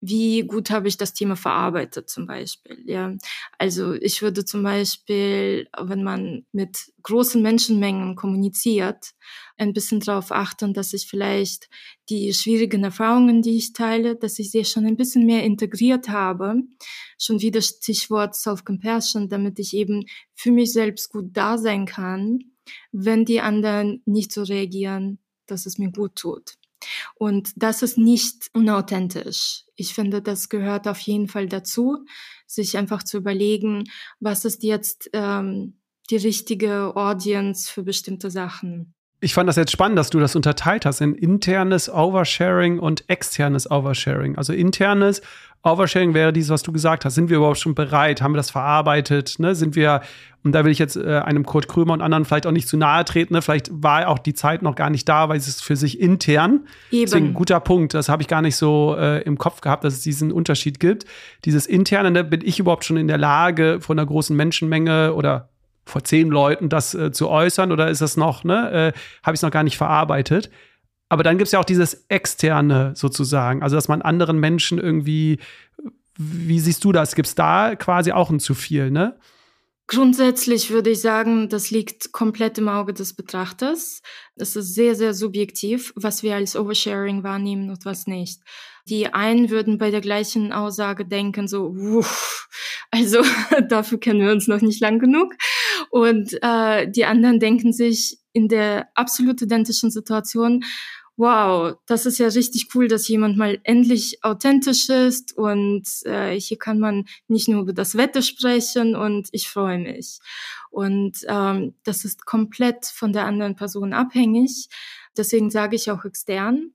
[0.07, 2.83] wie gut habe ich das Thema verarbeitet zum Beispiel.
[2.85, 3.15] Ja,
[3.57, 9.11] also ich würde zum Beispiel, wenn man mit großen Menschenmengen kommuniziert,
[9.57, 11.69] ein bisschen darauf achten, dass ich vielleicht
[12.09, 16.55] die schwierigen Erfahrungen, die ich teile, dass ich sie schon ein bisschen mehr integriert habe.
[17.17, 22.39] Schon wieder Stichwort Self-Compassion, damit ich eben für mich selbst gut da sein kann,
[22.91, 26.55] wenn die anderen nicht so reagieren, dass es mir gut tut.
[27.15, 29.65] Und das ist nicht unauthentisch.
[29.75, 32.05] Ich finde, das gehört auf jeden Fall dazu,
[32.47, 33.83] sich einfach zu überlegen,
[34.19, 35.79] was ist jetzt ähm,
[36.09, 38.94] die richtige Audience für bestimmte Sachen.
[39.25, 43.71] Ich fand das jetzt spannend, dass du das unterteilt hast in internes Oversharing und externes
[43.71, 44.37] Oversharing.
[44.37, 45.23] Also internes
[45.63, 47.15] Oversharing wäre dieses, was du gesagt hast.
[47.15, 48.21] Sind wir überhaupt schon bereit?
[48.21, 49.39] Haben wir das verarbeitet?
[49.39, 49.55] Ne?
[49.55, 50.01] Sind wir,
[50.43, 52.77] und da will ich jetzt äh, einem Kurt Krömer und anderen vielleicht auch nicht zu
[52.77, 53.41] nahe treten, ne?
[53.41, 56.67] vielleicht war auch die Zeit noch gar nicht da, weil es ist für sich intern.
[56.91, 57.05] Eben.
[57.05, 57.95] Deswegen guter Punkt.
[57.95, 61.05] Das habe ich gar nicht so äh, im Kopf gehabt, dass es diesen Unterschied gibt.
[61.45, 62.23] Dieses interne, ne?
[62.23, 65.49] bin ich überhaupt schon in der Lage, von einer großen Menschenmenge oder
[65.85, 69.39] vor zehn Leuten das äh, zu äußern oder ist das noch, ne, äh, habe ich
[69.39, 70.49] es noch gar nicht verarbeitet?
[71.09, 75.39] Aber dann gibt es ja auch dieses Externe sozusagen, also dass man anderen Menschen irgendwie,
[76.17, 77.15] wie siehst du das?
[77.15, 79.15] Gibt es da quasi auch ein zu viel, ne?
[79.87, 84.01] Grundsätzlich würde ich sagen, das liegt komplett im Auge des Betrachters.
[84.35, 88.41] Es ist sehr, sehr subjektiv, was wir als Oversharing wahrnehmen und was nicht.
[88.87, 92.47] Die einen würden bei der gleichen Aussage denken, so, uff,
[92.91, 93.21] also
[93.69, 95.33] dafür kennen wir uns noch nicht lang genug.
[95.89, 100.63] Und äh, die anderen denken sich in der absolut identischen Situation,
[101.17, 106.57] wow, das ist ja richtig cool, dass jemand mal endlich authentisch ist und äh, hier
[106.57, 110.19] kann man nicht nur über das Wetter sprechen und ich freue mich.
[110.71, 114.67] Und ähm, das ist komplett von der anderen Person abhängig.
[115.15, 116.73] Deswegen sage ich auch extern.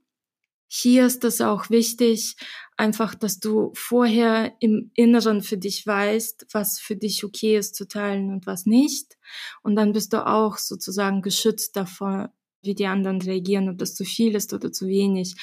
[0.72, 2.36] Hier ist es auch wichtig,
[2.76, 7.88] einfach, dass du vorher im Inneren für dich weißt, was für dich okay ist zu
[7.88, 9.18] teilen und was nicht.
[9.64, 14.04] Und dann bist du auch sozusagen geschützt davor, wie die anderen reagieren, ob das zu
[14.04, 15.34] viel ist oder zu wenig.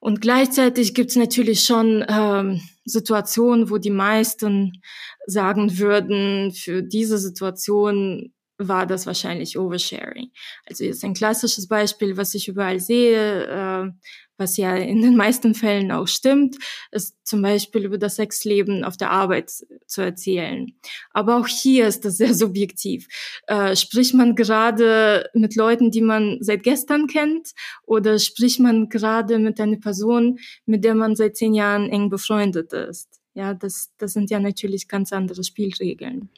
[0.00, 4.82] Und gleichzeitig gibt es natürlich schon ähm, Situationen, wo die meisten
[5.26, 10.30] sagen würden, für diese Situation war das wahrscheinlich Oversharing.
[10.66, 13.90] Also jetzt ein klassisches Beispiel, was ich überall sehe, äh,
[14.38, 16.56] was ja in den meisten Fällen auch stimmt,
[16.92, 19.50] ist zum Beispiel über das Sexleben auf der Arbeit
[19.86, 20.72] zu erzählen.
[21.10, 23.08] Aber auch hier ist das sehr subjektiv.
[23.46, 27.50] Äh, spricht man gerade mit Leuten, die man seit gestern kennt,
[27.84, 32.72] oder spricht man gerade mit einer Person, mit der man seit zehn Jahren eng befreundet
[32.72, 33.08] ist?
[33.34, 36.28] Ja, das, das sind ja natürlich ganz andere Spielregeln.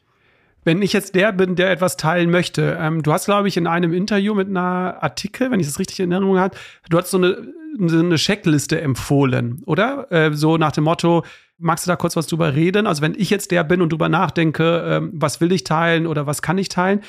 [0.65, 3.67] Wenn ich jetzt der bin, der etwas teilen möchte, ähm, du hast, glaube ich, in
[3.67, 6.57] einem Interview mit einer Artikel, wenn ich das richtig in Erinnerung habe,
[6.89, 10.11] du hast so eine eine Checkliste empfohlen, oder?
[10.11, 11.25] Äh, so nach dem Motto,
[11.59, 12.87] magst du da kurz was drüber reden?
[12.87, 16.27] Also wenn ich jetzt der bin und drüber nachdenke, ähm, was will ich teilen oder
[16.27, 17.03] was kann ich teilen,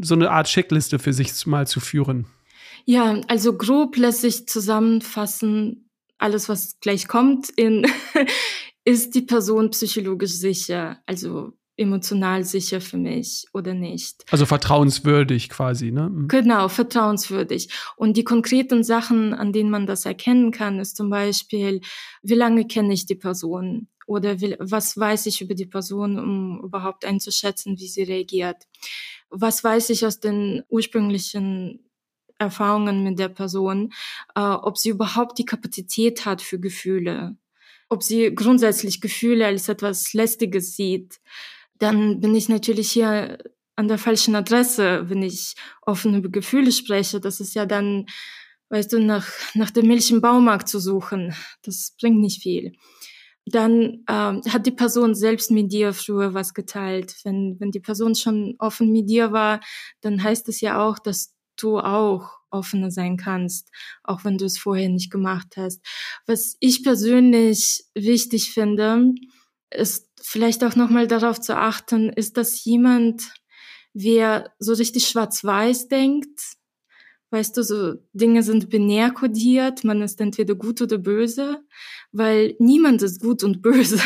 [0.00, 2.26] so eine Art Checkliste für sich mal zu führen.
[2.84, 5.88] Ja, also grob lässt sich zusammenfassen,
[6.18, 7.86] alles, was gleich kommt, in
[8.84, 10.98] ist die Person psychologisch sicher?
[11.06, 14.24] Also emotional sicher für mich oder nicht.
[14.30, 16.08] Also vertrauenswürdig quasi, ne?
[16.08, 16.28] Mhm.
[16.28, 17.68] Genau, vertrauenswürdig.
[17.96, 21.80] Und die konkreten Sachen, an denen man das erkennen kann, ist zum Beispiel,
[22.22, 23.88] wie lange kenne ich die Person?
[24.06, 28.56] Oder wie, was weiß ich über die Person, um überhaupt einzuschätzen, wie sie reagiert?
[29.30, 31.80] Was weiß ich aus den ursprünglichen
[32.38, 33.92] Erfahrungen mit der Person,
[34.34, 37.36] äh, ob sie überhaupt die Kapazität hat für Gefühle,
[37.88, 41.20] ob sie grundsätzlich Gefühle als etwas Lästiges sieht,
[41.78, 43.38] dann bin ich natürlich hier
[43.76, 47.20] an der falschen Adresse, wenn ich offen über Gefühle spreche.
[47.20, 48.06] Das ist ja dann,
[48.68, 51.34] weißt du, nach, nach der Milch im Baumarkt zu suchen.
[51.62, 52.72] Das bringt nicht viel.
[53.46, 57.16] Dann ähm, hat die Person selbst mit dir früher was geteilt.
[57.24, 59.60] Wenn, wenn die Person schon offen mit dir war,
[60.00, 63.70] dann heißt es ja auch, dass du auch offener sein kannst,
[64.02, 65.84] auch wenn du es vorher nicht gemacht hast.
[66.26, 69.14] Was ich persönlich wichtig finde,
[69.70, 73.22] ist vielleicht auch nochmal darauf zu achten, ist das jemand,
[73.92, 76.40] wer so richtig schwarz-weiß denkt?
[77.30, 81.64] Weißt du, so Dinge sind binär kodiert, man ist entweder gut oder böse,
[82.12, 84.00] weil niemand ist gut und böse.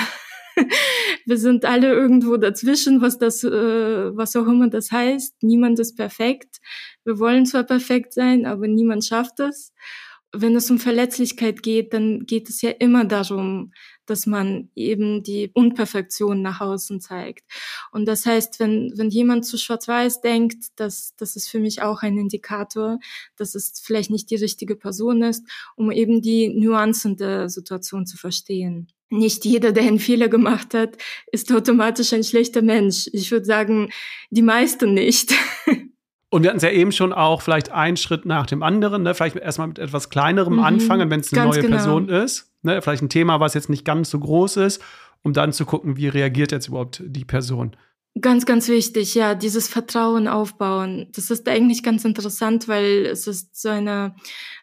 [1.27, 5.43] Wir sind alle irgendwo dazwischen, was das, äh, was auch immer das heißt.
[5.43, 6.57] Niemand ist perfekt.
[7.05, 9.73] Wir wollen zwar perfekt sein, aber niemand schafft es
[10.33, 13.73] wenn es um Verletzlichkeit geht, dann geht es ja immer darum,
[14.11, 17.45] dass man eben die Unperfektion nach außen zeigt.
[17.93, 22.03] Und das heißt, wenn, wenn jemand zu schwarz-weiß denkt, dass das ist für mich auch
[22.03, 22.99] ein Indikator,
[23.37, 25.45] dass es vielleicht nicht die richtige Person ist,
[25.77, 28.89] um eben die Nuancen der Situation zu verstehen.
[29.11, 30.99] Nicht jeder, der einen Fehler gemacht hat,
[31.33, 33.09] ist automatisch ein schlechter Mensch.
[33.13, 33.91] Ich würde sagen,
[34.31, 35.35] die meisten nicht.
[36.31, 39.15] Und wir hatten es ja eben schon auch vielleicht einen Schritt nach dem anderen, ne?
[39.15, 41.77] vielleicht erstmal mit etwas kleinerem mhm, anfangen, wenn es eine neue genau.
[41.77, 42.48] Person ist.
[42.63, 42.81] Ne?
[42.83, 44.83] Vielleicht ein Thema, was jetzt nicht ganz so groß ist,
[45.23, 47.77] um dann zu gucken, wie reagiert jetzt überhaupt die Person.
[48.21, 51.09] Ganz, ganz wichtig, ja, dieses Vertrauen aufbauen.
[51.13, 54.17] Das ist eigentlich ganz interessant, weil es ist so eine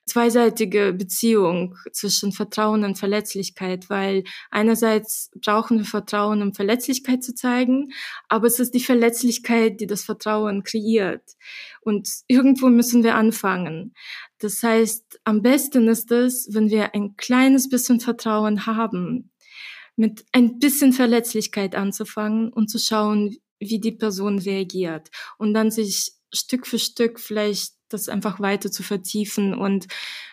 [0.05, 7.93] zweiseitige Beziehung zwischen Vertrauen und Verletzlichkeit, weil einerseits brauchen wir Vertrauen, um Verletzlichkeit zu zeigen,
[8.27, 11.23] aber es ist die Verletzlichkeit, die das Vertrauen kreiert.
[11.81, 13.93] Und irgendwo müssen wir anfangen.
[14.39, 19.31] Das heißt, am besten ist es, wenn wir ein kleines bisschen Vertrauen haben,
[19.95, 26.11] mit ein bisschen Verletzlichkeit anzufangen und zu schauen, wie die Person reagiert und dann sich
[26.33, 29.87] Stück für Stück vielleicht das einfach weiter zu vertiefen und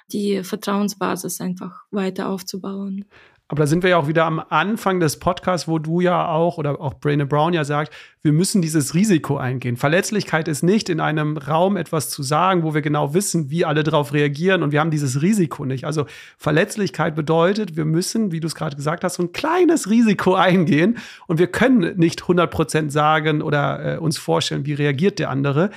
[0.09, 3.05] die Vertrauensbasis einfach weiter aufzubauen.
[3.53, 6.57] Aber da sind wir ja auch wieder am Anfang des Podcasts, wo du ja auch
[6.57, 7.93] oder auch Braine Brown ja sagt,
[8.23, 9.77] wir müssen dieses Risiko eingehen.
[9.77, 13.83] Verletzlichkeit ist nicht in einem Raum etwas zu sagen, wo wir genau wissen, wie alle
[13.83, 15.85] darauf reagieren und wir haben dieses Risiko nicht.
[15.85, 16.07] Also
[16.39, 20.97] Verletzlichkeit bedeutet, wir müssen, wie du es gerade gesagt hast, so ein kleines Risiko eingehen
[21.27, 25.69] und wir können nicht 100 Prozent sagen oder äh, uns vorstellen, wie reagiert der andere.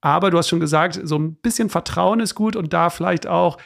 [0.00, 3.58] Aber du hast schon gesagt, so ein bisschen Vertrauen ist gut und da vielleicht auch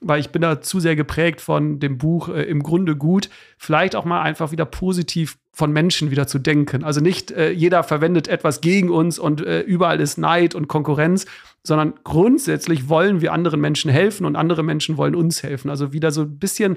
[0.00, 3.96] weil ich bin da zu sehr geprägt von dem Buch äh, im Grunde gut, vielleicht
[3.96, 6.84] auch mal einfach wieder positiv von Menschen wieder zu denken.
[6.84, 11.26] Also nicht äh, jeder verwendet etwas gegen uns und äh, überall ist Neid und Konkurrenz,
[11.62, 15.70] sondern grundsätzlich wollen wir anderen Menschen helfen und andere Menschen wollen uns helfen.
[15.70, 16.76] Also wieder so ein bisschen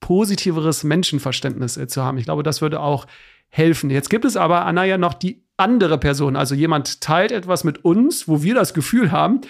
[0.00, 2.18] positiveres Menschenverständnis äh, zu haben.
[2.18, 3.06] Ich glaube, das würde auch
[3.48, 3.90] helfen.
[3.90, 6.36] Jetzt gibt es aber, Anna, ja noch die andere Person.
[6.36, 9.40] Also jemand teilt etwas mit uns, wo wir das Gefühl haben,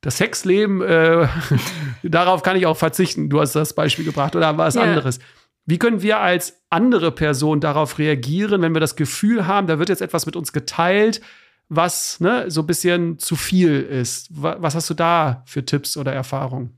[0.00, 1.28] das Sexleben, äh,
[2.02, 3.28] darauf kann ich auch verzichten.
[3.28, 4.82] Du hast das Beispiel gebracht oder was ja.
[4.82, 5.18] anderes.
[5.66, 9.88] Wie können wir als andere Person darauf reagieren, wenn wir das Gefühl haben, da wird
[9.88, 11.20] jetzt etwas mit uns geteilt,
[11.68, 14.28] was ne, so ein bisschen zu viel ist?
[14.30, 16.76] Was hast du da für Tipps oder Erfahrungen?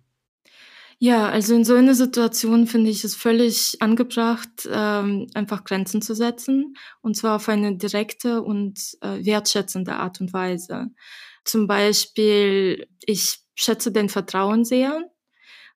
[0.98, 6.14] Ja, also in so einer Situation finde ich es völlig angebracht, ähm, einfach Grenzen zu
[6.14, 10.90] setzen und zwar auf eine direkte und äh, wertschätzende Art und Weise.
[11.44, 15.10] Zum Beispiel, ich schätze den Vertrauen sehr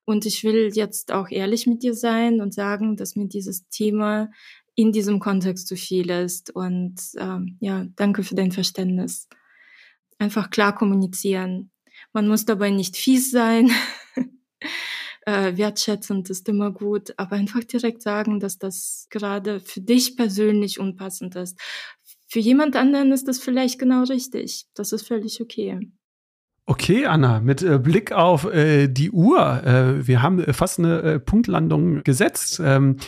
[0.04, 4.30] und ich will jetzt auch ehrlich mit dir sein und sagen, dass mir dieses Thema
[4.76, 6.50] in diesem Kontext zu viel ist.
[6.50, 9.28] Und ähm, ja, danke für dein Verständnis.
[10.18, 11.70] Einfach klar kommunizieren.
[12.12, 13.70] Man muss dabei nicht fies sein.
[15.26, 20.78] äh, wertschätzend ist immer gut, aber einfach direkt sagen, dass das gerade für dich persönlich
[20.78, 21.58] unpassend ist.
[22.36, 24.66] Für jemand anderen ist das vielleicht genau richtig.
[24.74, 25.80] Das ist völlig okay.
[26.66, 31.00] Okay, Anna, mit äh, Blick auf äh, die Uhr, äh, wir haben äh, fast eine
[31.00, 32.60] äh, Punktlandung gesetzt.
[32.62, 32.98] Ähm,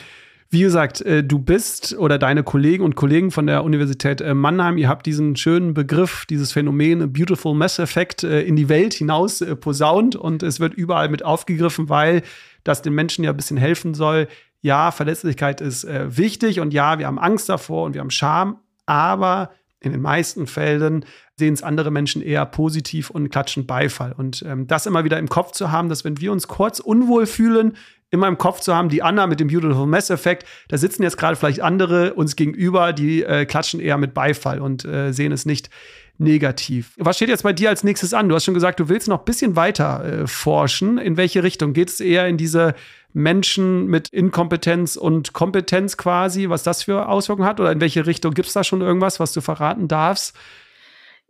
[0.48, 4.88] wie gesagt, äh, du bist oder deine Kollegen und Kollegen von der Universität Mannheim, ihr
[4.88, 10.42] habt diesen schönen Begriff, dieses Phänomen Beautiful Mass Effect in die Welt hinaus posaunt und
[10.42, 12.22] es wird überall mit aufgegriffen, weil
[12.64, 14.26] das den Menschen ja ein bisschen helfen soll.
[14.62, 18.56] Ja, Verletzlichkeit ist wichtig und ja, wir haben Angst davor und wir haben Scham,
[18.89, 21.05] aber in den meisten Fällen
[21.36, 24.12] sehen es andere Menschen eher positiv und klatschen Beifall.
[24.12, 27.26] Und ähm, das immer wieder im Kopf zu haben, dass wenn wir uns kurz unwohl
[27.26, 27.76] fühlen,
[28.11, 31.18] immer im Kopf zu haben, die Anna mit dem Beautiful Mess Effekt, da sitzen jetzt
[31.18, 35.47] gerade vielleicht andere uns gegenüber, die äh, klatschen eher mit Beifall und äh, sehen es
[35.47, 35.70] nicht
[36.16, 36.95] negativ.
[36.97, 38.28] Was steht jetzt bei dir als nächstes an?
[38.28, 40.99] Du hast schon gesagt, du willst noch ein bisschen weiter äh, forschen.
[40.99, 41.72] In welche Richtung?
[41.72, 42.74] Geht es eher in diese
[43.12, 47.61] Menschen mit Inkompetenz und Kompetenz quasi, was das für Auswirkungen hat?
[47.61, 50.36] Oder in welche Richtung gibt es da schon irgendwas, was du verraten darfst?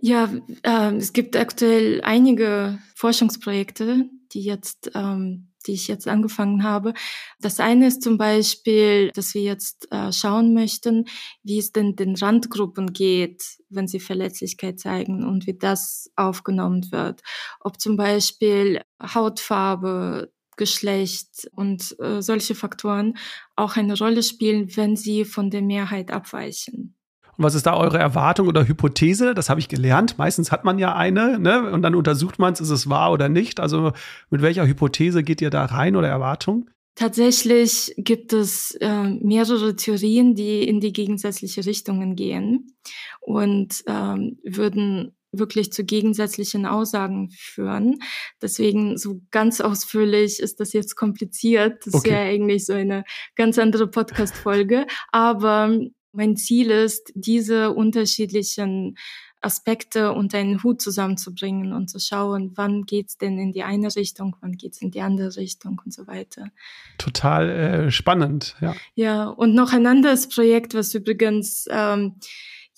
[0.00, 0.30] Ja,
[0.62, 6.94] äh, es gibt aktuell einige Forschungsprojekte, die jetzt, ähm, die ich jetzt angefangen habe.
[7.40, 11.06] Das eine ist zum Beispiel, dass wir jetzt äh, schauen möchten,
[11.42, 17.22] wie es denn den Randgruppen geht, wenn sie Verletzlichkeit zeigen und wie das aufgenommen wird.
[17.58, 23.14] Ob zum Beispiel Hautfarbe, Geschlecht und äh, solche Faktoren
[23.56, 26.94] auch eine Rolle spielen, wenn sie von der Mehrheit abweichen.
[27.38, 29.32] Und was ist da eure Erwartung oder Hypothese?
[29.32, 30.18] Das habe ich gelernt.
[30.18, 31.70] Meistens hat man ja eine, ne?
[31.70, 33.60] Und dann untersucht man es, ist es wahr oder nicht.
[33.60, 33.92] Also
[34.28, 36.68] mit welcher Hypothese geht ihr da rein oder Erwartung?
[36.96, 42.72] Tatsächlich gibt es äh, mehrere Theorien, die in die gegensätzliche Richtungen gehen
[43.20, 47.98] und ähm, würden wirklich zu gegensätzlichen Aussagen führen.
[48.40, 51.86] Deswegen so ganz ausführlich ist das jetzt kompliziert.
[51.86, 52.10] Das okay.
[52.10, 53.04] ja eigentlich so eine
[53.36, 54.86] ganz andere Podcast-Folge.
[55.12, 55.78] Aber
[56.12, 58.96] mein Ziel ist, diese unterschiedlichen
[59.40, 64.36] Aspekte unter einen Hut zusammenzubringen und zu schauen, wann geht's denn in die eine Richtung,
[64.40, 66.50] wann geht's in die andere Richtung und so weiter.
[66.98, 68.74] Total äh, spannend, ja.
[68.94, 72.16] Ja, und noch ein anderes Projekt, was übrigens ähm,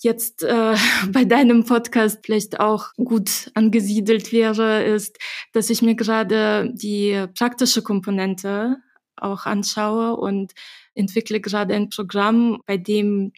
[0.03, 0.75] jetzt äh,
[1.11, 5.17] bei deinem Podcast vielleicht auch gut angesiedelt wäre, ist,
[5.53, 8.77] dass ich mir gerade die praktische Komponente
[9.15, 10.53] auch anschaue und
[10.95, 13.33] entwickle gerade ein Programm, bei dem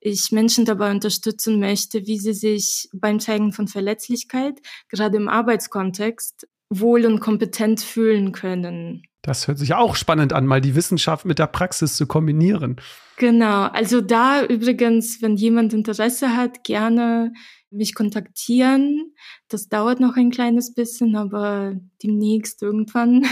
[0.00, 6.48] ich Menschen dabei unterstützen möchte, wie sie sich beim Zeigen von Verletzlichkeit, gerade im Arbeitskontext,
[6.70, 9.04] wohl und kompetent fühlen können.
[9.22, 12.76] Das hört sich auch spannend an, mal die Wissenschaft mit der Praxis zu kombinieren.
[13.16, 17.32] Genau, also da übrigens, wenn jemand Interesse hat, gerne
[17.70, 19.12] mich kontaktieren.
[19.48, 23.24] Das dauert noch ein kleines bisschen, aber demnächst irgendwann.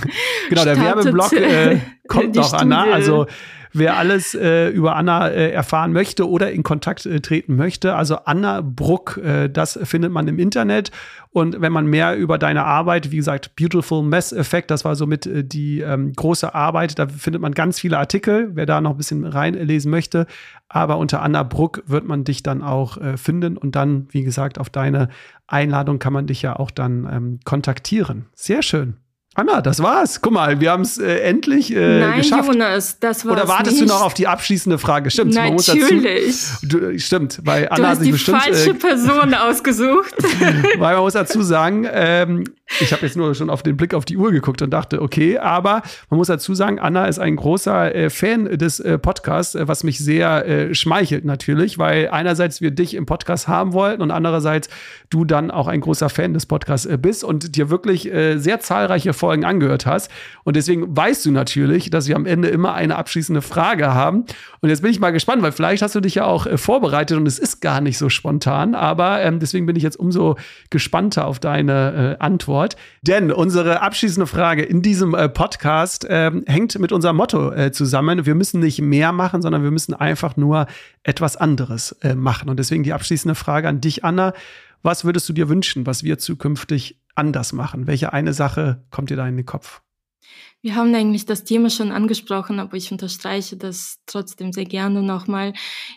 [0.48, 2.84] genau, der Werbeblock äh, kommt noch, Anna.
[2.84, 3.26] Also
[3.72, 7.94] wer alles äh, über Anna äh, erfahren möchte oder in Kontakt äh, treten möchte.
[7.94, 10.90] Also Anna Bruck, äh, das findet man im Internet.
[11.30, 15.26] Und wenn man mehr über deine Arbeit, wie gesagt, Beautiful Mess Effect, das war somit
[15.26, 18.96] äh, die ähm, große Arbeit, da findet man ganz viele Artikel, wer da noch ein
[18.98, 20.26] bisschen reinlesen möchte.
[20.68, 24.58] Aber unter Anna Bruck wird man dich dann auch äh, finden und dann, wie gesagt,
[24.58, 25.08] auf deine
[25.46, 28.26] Einladung kann man dich ja auch dann ähm, kontaktieren.
[28.34, 28.96] Sehr schön.
[29.34, 30.20] Anna, das war's.
[30.20, 32.48] Guck mal, wir haben es äh, endlich äh, Nein, geschafft.
[32.52, 33.88] Jonas, das war's Oder wartest nicht.
[33.88, 35.10] du noch auf die abschließende Frage?
[35.10, 35.34] Stimmt.
[35.34, 36.36] man muss Natürlich.
[36.60, 38.42] Dazu, du, stimmt, weil Du Anna hat hast sich die bestimmt.
[38.42, 40.14] falsche Äh, Person ausgesucht.
[40.78, 42.44] weil man muss dazu sagen, ähm,
[42.80, 45.38] ich habe jetzt nur schon auf den Blick auf die Uhr geguckt und dachte, okay,
[45.38, 49.66] aber man muss dazu sagen, Anna ist ein großer äh, Fan des äh, Podcasts, äh,
[49.66, 54.10] was mich sehr äh, schmeichelt natürlich, weil einerseits wir dich im Podcast haben wollten und
[54.10, 54.68] andererseits
[55.08, 58.60] du dann auch ein großer Fan des Podcasts äh, bist und dir wirklich äh, sehr
[58.60, 60.10] zahlreiche Folgen angehört hast.
[60.42, 64.24] Und deswegen weißt du natürlich, dass wir am Ende immer eine abschließende Frage haben.
[64.60, 67.16] Und jetzt bin ich mal gespannt, weil vielleicht hast du dich ja auch äh, vorbereitet
[67.16, 70.36] und es ist gar nicht so spontan, aber ähm, deswegen bin ich jetzt umso
[70.70, 72.74] gespannter auf deine äh, Antwort.
[73.02, 78.26] Denn unsere abschließende Frage in diesem äh, Podcast ähm, hängt mit unserem Motto äh, zusammen.
[78.26, 80.66] Wir müssen nicht mehr machen, sondern wir müssen einfach nur
[81.04, 82.48] etwas anderes äh, machen.
[82.48, 84.32] Und deswegen die abschließende Frage an dich, Anna.
[84.84, 87.86] Was würdest du dir wünschen, was wir zukünftig anders machen?
[87.86, 89.82] Welche eine Sache kommt dir da in den Kopf?
[90.60, 95.54] Wir haben eigentlich das Thema schon angesprochen, aber ich unterstreiche das trotzdem sehr gerne nochmal.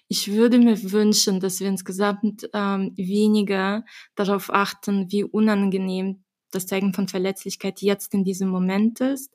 [0.07, 3.85] Ich würde mir wünschen, dass wir insgesamt ähm, weniger
[4.15, 9.31] darauf achten, wie unangenehm das Zeigen von Verletzlichkeit jetzt in diesem Moment ist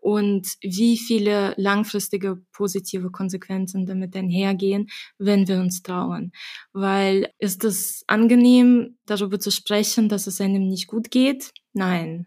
[0.00, 4.88] und wie viele langfristige positive Konsequenzen damit einhergehen,
[5.18, 6.32] wenn wir uns trauen.
[6.72, 11.50] Weil ist es angenehm, darüber zu sprechen, dass es einem nicht gut geht?
[11.72, 12.26] Nein.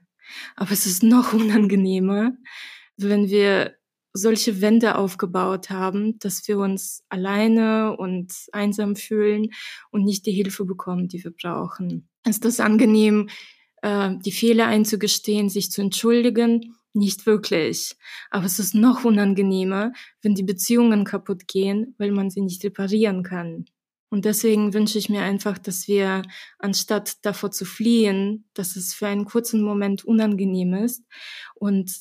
[0.55, 2.31] Aber es ist noch unangenehmer,
[2.97, 3.75] wenn wir
[4.13, 9.49] solche Wände aufgebaut haben, dass wir uns alleine und einsam fühlen
[9.89, 12.07] und nicht die Hilfe bekommen, die wir brauchen.
[12.23, 13.29] Ist es angenehm,
[13.81, 16.75] äh, die Fehler einzugestehen, sich zu entschuldigen?
[16.93, 17.95] Nicht wirklich.
[18.29, 23.23] Aber es ist noch unangenehmer, wenn die Beziehungen kaputt gehen, weil man sie nicht reparieren
[23.23, 23.65] kann.
[24.09, 26.21] Und deswegen wünsche ich mir einfach, dass wir,
[26.59, 31.03] anstatt davor zu fliehen, dass es für einen kurzen Moment unangenehm ist
[31.55, 31.91] und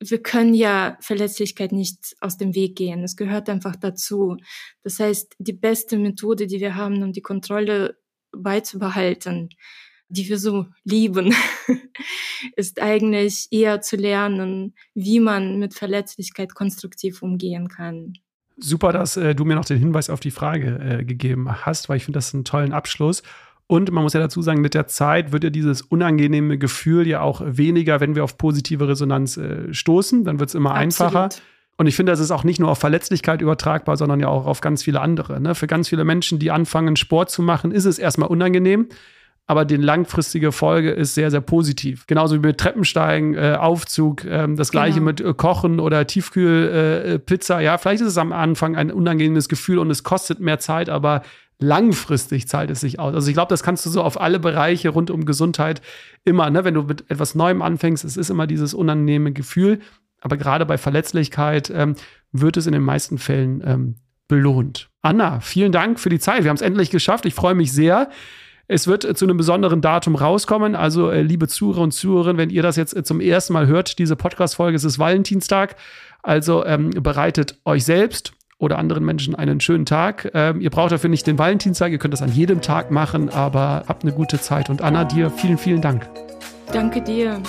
[0.00, 3.04] wir können ja Verletzlichkeit nicht aus dem Weg gehen.
[3.04, 4.36] Es gehört einfach dazu.
[4.82, 7.96] Das heißt, die beste Methode, die wir haben, um die Kontrolle
[8.32, 9.50] beizubehalten,
[10.12, 11.34] die wir so lieben,
[12.56, 18.14] ist eigentlich eher zu lernen, wie man mit Verletzlichkeit konstruktiv umgehen kann.
[18.58, 21.96] Super, dass äh, du mir noch den Hinweis auf die Frage äh, gegeben hast, weil
[21.96, 23.22] ich finde das einen tollen Abschluss.
[23.66, 27.22] Und man muss ja dazu sagen, mit der Zeit wird ja dieses unangenehme Gefühl ja
[27.22, 30.24] auch weniger, wenn wir auf positive Resonanz äh, stoßen.
[30.24, 31.14] Dann wird es immer Absolut.
[31.16, 31.42] einfacher.
[31.78, 34.60] Und ich finde, das ist auch nicht nur auf Verletzlichkeit übertragbar, sondern ja auch auf
[34.60, 35.40] ganz viele andere.
[35.40, 35.54] Ne?
[35.54, 38.88] Für ganz viele Menschen, die anfangen, Sport zu machen, ist es erstmal unangenehm.
[39.46, 42.06] Aber die langfristige Folge ist sehr, sehr positiv.
[42.06, 45.06] Genauso wie mit Treppensteigen, äh, Aufzug, ähm, das gleiche Genau.
[45.06, 47.60] mit äh, Kochen oder Tiefkühlpizza.
[47.60, 50.88] Äh, ja, vielleicht ist es am Anfang ein unangenehmes Gefühl und es kostet mehr Zeit,
[50.88, 51.22] aber
[51.58, 53.14] langfristig zahlt es sich aus.
[53.14, 55.80] Also ich glaube, das kannst du so auf alle Bereiche rund um Gesundheit
[56.24, 59.80] immer, ne, wenn du mit etwas Neuem anfängst, es ist immer dieses unangenehme Gefühl.
[60.20, 61.96] Aber gerade bei Verletzlichkeit ähm,
[62.30, 63.94] wird es in den meisten Fällen ähm,
[64.28, 64.88] belohnt.
[65.02, 66.44] Anna, vielen Dank für die Zeit.
[66.44, 67.26] Wir haben es endlich geschafft.
[67.26, 68.08] Ich freue mich sehr.
[68.72, 70.74] Es wird äh, zu einem besonderen Datum rauskommen.
[70.74, 73.98] Also, äh, liebe Zuhörer und Zuhörerinnen, wenn ihr das jetzt äh, zum ersten Mal hört,
[73.98, 75.76] diese Podcast-Folge, es ist Valentinstag.
[76.22, 80.30] Also ähm, bereitet euch selbst oder anderen Menschen einen schönen Tag.
[80.32, 83.84] Ähm, ihr braucht dafür nicht den Valentinstag, ihr könnt das an jedem Tag machen, aber
[83.88, 84.70] habt eine gute Zeit.
[84.70, 86.08] Und Anna, dir vielen, vielen Dank.
[86.72, 87.42] Danke dir.